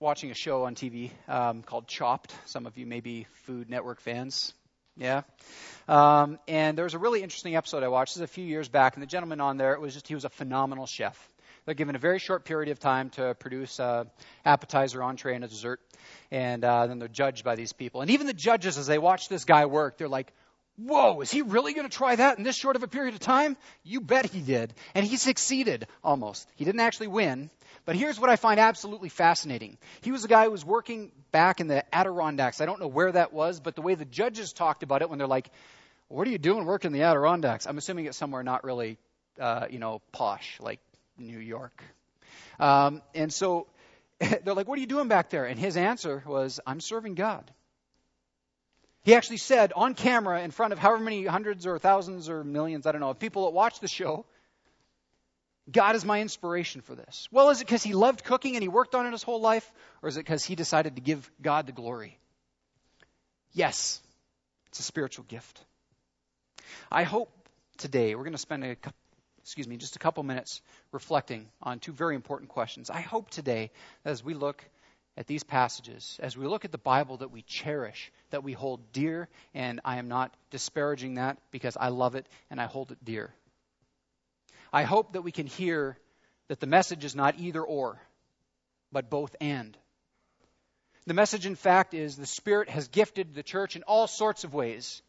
watching 0.00 0.30
a 0.30 0.34
show 0.34 0.64
on 0.64 0.74
TV 0.74 1.10
um, 1.28 1.62
called 1.62 1.88
Chopped. 1.88 2.34
Some 2.46 2.64
of 2.66 2.78
you 2.78 2.86
may 2.86 3.00
be 3.00 3.26
Food 3.44 3.68
Network 3.68 4.00
fans. 4.00 4.54
Yeah. 4.96 5.22
Um, 5.88 6.38
and 6.48 6.76
there 6.76 6.84
was 6.84 6.94
a 6.94 6.98
really 6.98 7.22
interesting 7.22 7.54
episode 7.54 7.82
I 7.82 7.88
watched. 7.88 8.14
This 8.14 8.22
is 8.22 8.30
a 8.30 8.32
few 8.32 8.46
years 8.46 8.68
back, 8.68 8.94
and 8.94 9.02
the 9.02 9.06
gentleman 9.06 9.40
on 9.42 9.58
there, 9.58 9.74
it 9.74 9.80
was 9.80 9.92
just, 9.92 10.08
he 10.08 10.14
was 10.14 10.24
a 10.24 10.30
phenomenal 10.30 10.86
chef. 10.86 11.16
They're 11.66 11.74
given 11.74 11.96
a 11.96 11.98
very 11.98 12.20
short 12.20 12.44
period 12.44 12.70
of 12.70 12.78
time 12.78 13.10
to 13.10 13.34
produce 13.34 13.80
an 13.80 14.06
appetizer, 14.44 15.02
entree, 15.02 15.34
and 15.34 15.44
a 15.44 15.48
dessert. 15.48 15.80
And 16.30 16.64
uh, 16.64 16.86
then 16.86 17.00
they're 17.00 17.08
judged 17.08 17.44
by 17.44 17.56
these 17.56 17.72
people. 17.72 18.00
And 18.00 18.10
even 18.12 18.26
the 18.26 18.32
judges, 18.32 18.78
as 18.78 18.86
they 18.86 18.98
watch 18.98 19.28
this 19.28 19.44
guy 19.44 19.66
work, 19.66 19.98
they're 19.98 20.08
like, 20.08 20.32
Whoa, 20.78 21.22
is 21.22 21.30
he 21.30 21.40
really 21.40 21.72
going 21.72 21.88
to 21.88 21.96
try 21.96 22.16
that 22.16 22.36
in 22.36 22.44
this 22.44 22.54
short 22.54 22.76
of 22.76 22.82
a 22.82 22.88
period 22.88 23.14
of 23.14 23.20
time? 23.20 23.56
You 23.82 24.02
bet 24.02 24.26
he 24.26 24.40
did. 24.40 24.74
And 24.94 25.06
he 25.06 25.16
succeeded 25.16 25.86
almost. 26.04 26.46
He 26.56 26.66
didn't 26.66 26.80
actually 26.80 27.06
win. 27.06 27.50
But 27.86 27.96
here's 27.96 28.20
what 28.20 28.28
I 28.28 28.36
find 28.36 28.60
absolutely 28.60 29.08
fascinating. 29.08 29.78
He 30.02 30.12
was 30.12 30.24
a 30.24 30.28
guy 30.28 30.44
who 30.44 30.50
was 30.50 30.66
working 30.66 31.12
back 31.32 31.60
in 31.60 31.66
the 31.66 31.82
Adirondacks. 31.94 32.60
I 32.60 32.66
don't 32.66 32.78
know 32.78 32.88
where 32.88 33.10
that 33.10 33.32
was, 33.32 33.58
but 33.58 33.74
the 33.74 33.80
way 33.80 33.94
the 33.94 34.04
judges 34.04 34.52
talked 34.52 34.82
about 34.82 35.00
it 35.00 35.08
when 35.08 35.18
they're 35.18 35.26
like, 35.26 35.50
what 36.08 36.28
are 36.28 36.30
you 36.30 36.38
doing 36.38 36.66
working 36.66 36.88
in 36.88 36.92
the 36.92 37.04
Adirondacks? 37.04 37.66
I'm 37.66 37.78
assuming 37.78 38.04
it's 38.04 38.18
somewhere 38.18 38.42
not 38.42 38.62
really, 38.62 38.98
uh, 39.40 39.68
you 39.70 39.78
know, 39.78 40.02
posh, 40.12 40.58
like 40.60 40.80
New 41.18 41.38
York. 41.38 41.82
Um, 42.58 43.02
and 43.14 43.32
so 43.32 43.66
they're 44.18 44.54
like, 44.54 44.68
what 44.68 44.78
are 44.78 44.80
you 44.80 44.86
doing 44.86 45.08
back 45.08 45.30
there? 45.30 45.46
And 45.46 45.58
his 45.58 45.76
answer 45.76 46.22
was, 46.26 46.60
I'm 46.66 46.80
serving 46.80 47.14
God. 47.14 47.50
He 49.02 49.14
actually 49.14 49.36
said 49.36 49.72
on 49.76 49.94
camera 49.94 50.42
in 50.42 50.50
front 50.50 50.72
of 50.72 50.80
however 50.80 51.04
many 51.04 51.24
hundreds 51.26 51.64
or 51.64 51.78
thousands 51.78 52.28
or 52.28 52.42
millions, 52.42 52.86
I 52.86 52.92
don't 52.92 53.00
know, 53.00 53.10
of 53.10 53.20
people 53.20 53.44
that 53.44 53.52
watch 53.52 53.78
the 53.78 53.86
show, 53.86 54.26
God 55.70 55.94
is 55.94 56.04
my 56.04 56.20
inspiration 56.20 56.80
for 56.80 56.94
this. 56.94 57.28
Well, 57.30 57.50
is 57.50 57.60
it 57.60 57.66
because 57.66 57.82
he 57.82 57.92
loved 57.92 58.24
cooking 58.24 58.56
and 58.56 58.62
he 58.62 58.68
worked 58.68 58.94
on 58.94 59.06
it 59.06 59.12
his 59.12 59.22
whole 59.22 59.40
life? 59.40 59.70
Or 60.02 60.08
is 60.08 60.16
it 60.16 60.20
because 60.20 60.44
he 60.44 60.54
decided 60.54 60.96
to 60.96 61.02
give 61.02 61.30
God 61.40 61.66
the 61.66 61.72
glory? 61.72 62.18
Yes, 63.52 64.00
it's 64.68 64.80
a 64.80 64.82
spiritual 64.82 65.24
gift. 65.28 65.64
I 66.90 67.04
hope 67.04 67.30
today 67.78 68.14
we're 68.14 68.24
going 68.24 68.32
to 68.32 68.38
spend 68.38 68.64
a 68.64 68.76
excuse 69.46 69.68
me, 69.68 69.76
just 69.76 69.94
a 69.94 70.00
couple 70.00 70.24
minutes 70.24 70.60
reflecting 70.90 71.46
on 71.62 71.78
two 71.78 71.92
very 71.92 72.16
important 72.16 72.50
questions. 72.50 72.90
I 72.90 73.00
hope 73.00 73.30
today, 73.30 73.70
as 74.04 74.24
we 74.24 74.34
look 74.34 74.64
at 75.16 75.28
these 75.28 75.44
passages, 75.44 76.18
as 76.20 76.36
we 76.36 76.48
look 76.48 76.64
at 76.64 76.72
the 76.72 76.78
Bible 76.78 77.18
that 77.18 77.30
we 77.30 77.42
cherish, 77.42 78.10
that 78.30 78.42
we 78.42 78.54
hold 78.54 78.80
dear, 78.92 79.28
and 79.54 79.80
I 79.84 79.98
am 79.98 80.08
not 80.08 80.34
disparaging 80.50 81.14
that 81.14 81.38
because 81.52 81.76
I 81.78 81.90
love 81.90 82.16
it 82.16 82.26
and 82.50 82.60
I 82.60 82.66
hold 82.66 82.90
it 82.90 82.98
dear. 83.04 83.32
I 84.72 84.82
hope 84.82 85.12
that 85.12 85.22
we 85.22 85.30
can 85.30 85.46
hear 85.46 85.96
that 86.48 86.58
the 86.58 86.66
message 86.66 87.04
is 87.04 87.14
not 87.14 87.38
either 87.38 87.62
or, 87.62 88.02
but 88.90 89.10
both 89.10 89.36
and. 89.40 89.78
The 91.06 91.14
message, 91.14 91.46
in 91.46 91.54
fact, 91.54 91.94
is 91.94 92.16
the 92.16 92.26
Spirit 92.26 92.68
has 92.68 92.88
gifted 92.88 93.32
the 93.32 93.44
church 93.44 93.76
in 93.76 93.84
all 93.84 94.08
sorts 94.08 94.42
of 94.42 94.52
ways. 94.52 95.02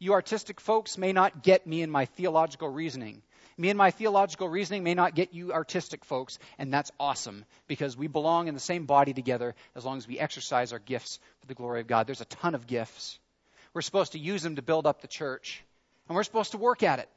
You 0.00 0.14
artistic 0.14 0.60
folks 0.60 0.98
may 0.98 1.12
not 1.12 1.44
get 1.44 1.64
me 1.64 1.80
in 1.80 1.92
my 1.92 2.06
theological 2.06 2.68
reasoning. 2.68 3.22
Me 3.56 3.68
and 3.68 3.78
my 3.78 3.90
theological 3.90 4.48
reasoning 4.48 4.82
may 4.82 4.94
not 4.94 5.14
get 5.14 5.34
you 5.34 5.52
artistic 5.52 6.04
folks, 6.04 6.38
and 6.58 6.72
that's 6.72 6.90
awesome 6.98 7.44
because 7.68 7.96
we 7.96 8.06
belong 8.06 8.48
in 8.48 8.54
the 8.54 8.60
same 8.60 8.86
body 8.86 9.12
together 9.12 9.54
as 9.74 9.84
long 9.84 9.98
as 9.98 10.08
we 10.08 10.18
exercise 10.18 10.72
our 10.72 10.78
gifts 10.78 11.18
for 11.40 11.46
the 11.46 11.54
glory 11.54 11.80
of 11.80 11.86
God. 11.86 12.06
There's 12.06 12.20
a 12.20 12.26
ton 12.26 12.54
of 12.54 12.66
gifts. 12.66 13.18
We're 13.74 13.82
supposed 13.82 14.12
to 14.12 14.18
use 14.18 14.42
them 14.42 14.56
to 14.56 14.62
build 14.62 14.86
up 14.86 15.00
the 15.00 15.08
church, 15.08 15.62
and 16.08 16.16
we're 16.16 16.24
supposed 16.24 16.52
to 16.52 16.58
work 16.58 16.82
at 16.82 16.98
it. 16.98 17.08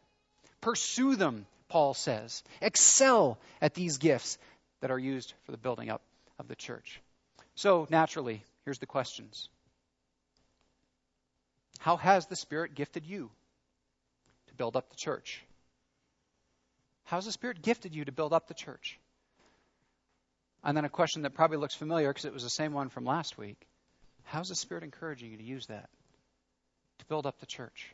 Pursue 0.62 1.16
them, 1.16 1.46
Paul 1.70 1.94
says. 1.94 2.44
Excel 2.62 3.38
at 3.62 3.74
these 3.74 3.98
gifts 3.98 4.38
that 4.82 4.92
are 4.92 5.00
used 5.00 5.34
for 5.44 5.52
the 5.52 5.58
building 5.58 5.90
up 5.90 6.02
of 6.40 6.48
the 6.48 6.56
church. 6.56 7.02
So, 7.56 7.88
naturally, 7.90 8.44
here's 8.66 8.80
the 8.80 8.86
questions 8.86 9.50
How 11.80 11.98
has 11.98 12.26
the 12.28 12.36
Spirit 12.36 12.76
gifted 12.76 13.06
you 13.06 13.30
to 14.48 14.54
build 14.56 14.76
up 14.76 14.90
the 14.90 14.96
church? 14.96 15.44
How's 17.06 17.26
the 17.26 17.32
Spirit 17.32 17.62
gifted 17.62 17.96
you 17.96 18.06
to 18.06 18.12
build 18.12 18.34
up 18.34 18.48
the 18.48 18.54
church? 18.54 19.00
And 20.64 20.76
then 20.76 20.86
a 20.86 20.90
question 20.90 21.22
that 21.22 21.36
probably 21.36 21.58
looks 21.58 21.76
familiar 21.76 22.10
because 22.10 22.26
it 22.26 22.34
was 22.34 22.44
the 22.44 22.50
same 22.50 22.74
one 22.74 22.90
from 22.90 23.06
last 23.06 23.38
week. 23.38 23.58
How's 24.24 24.50
the 24.50 24.56
Spirit 24.56 24.84
encouraging 24.84 25.32
you 25.32 25.38
to 25.38 25.44
use 25.44 25.68
that 25.68 25.90
to 27.00 27.06
build 27.06 27.28
up 27.28 27.40
the 27.40 27.46
church? 27.46 27.94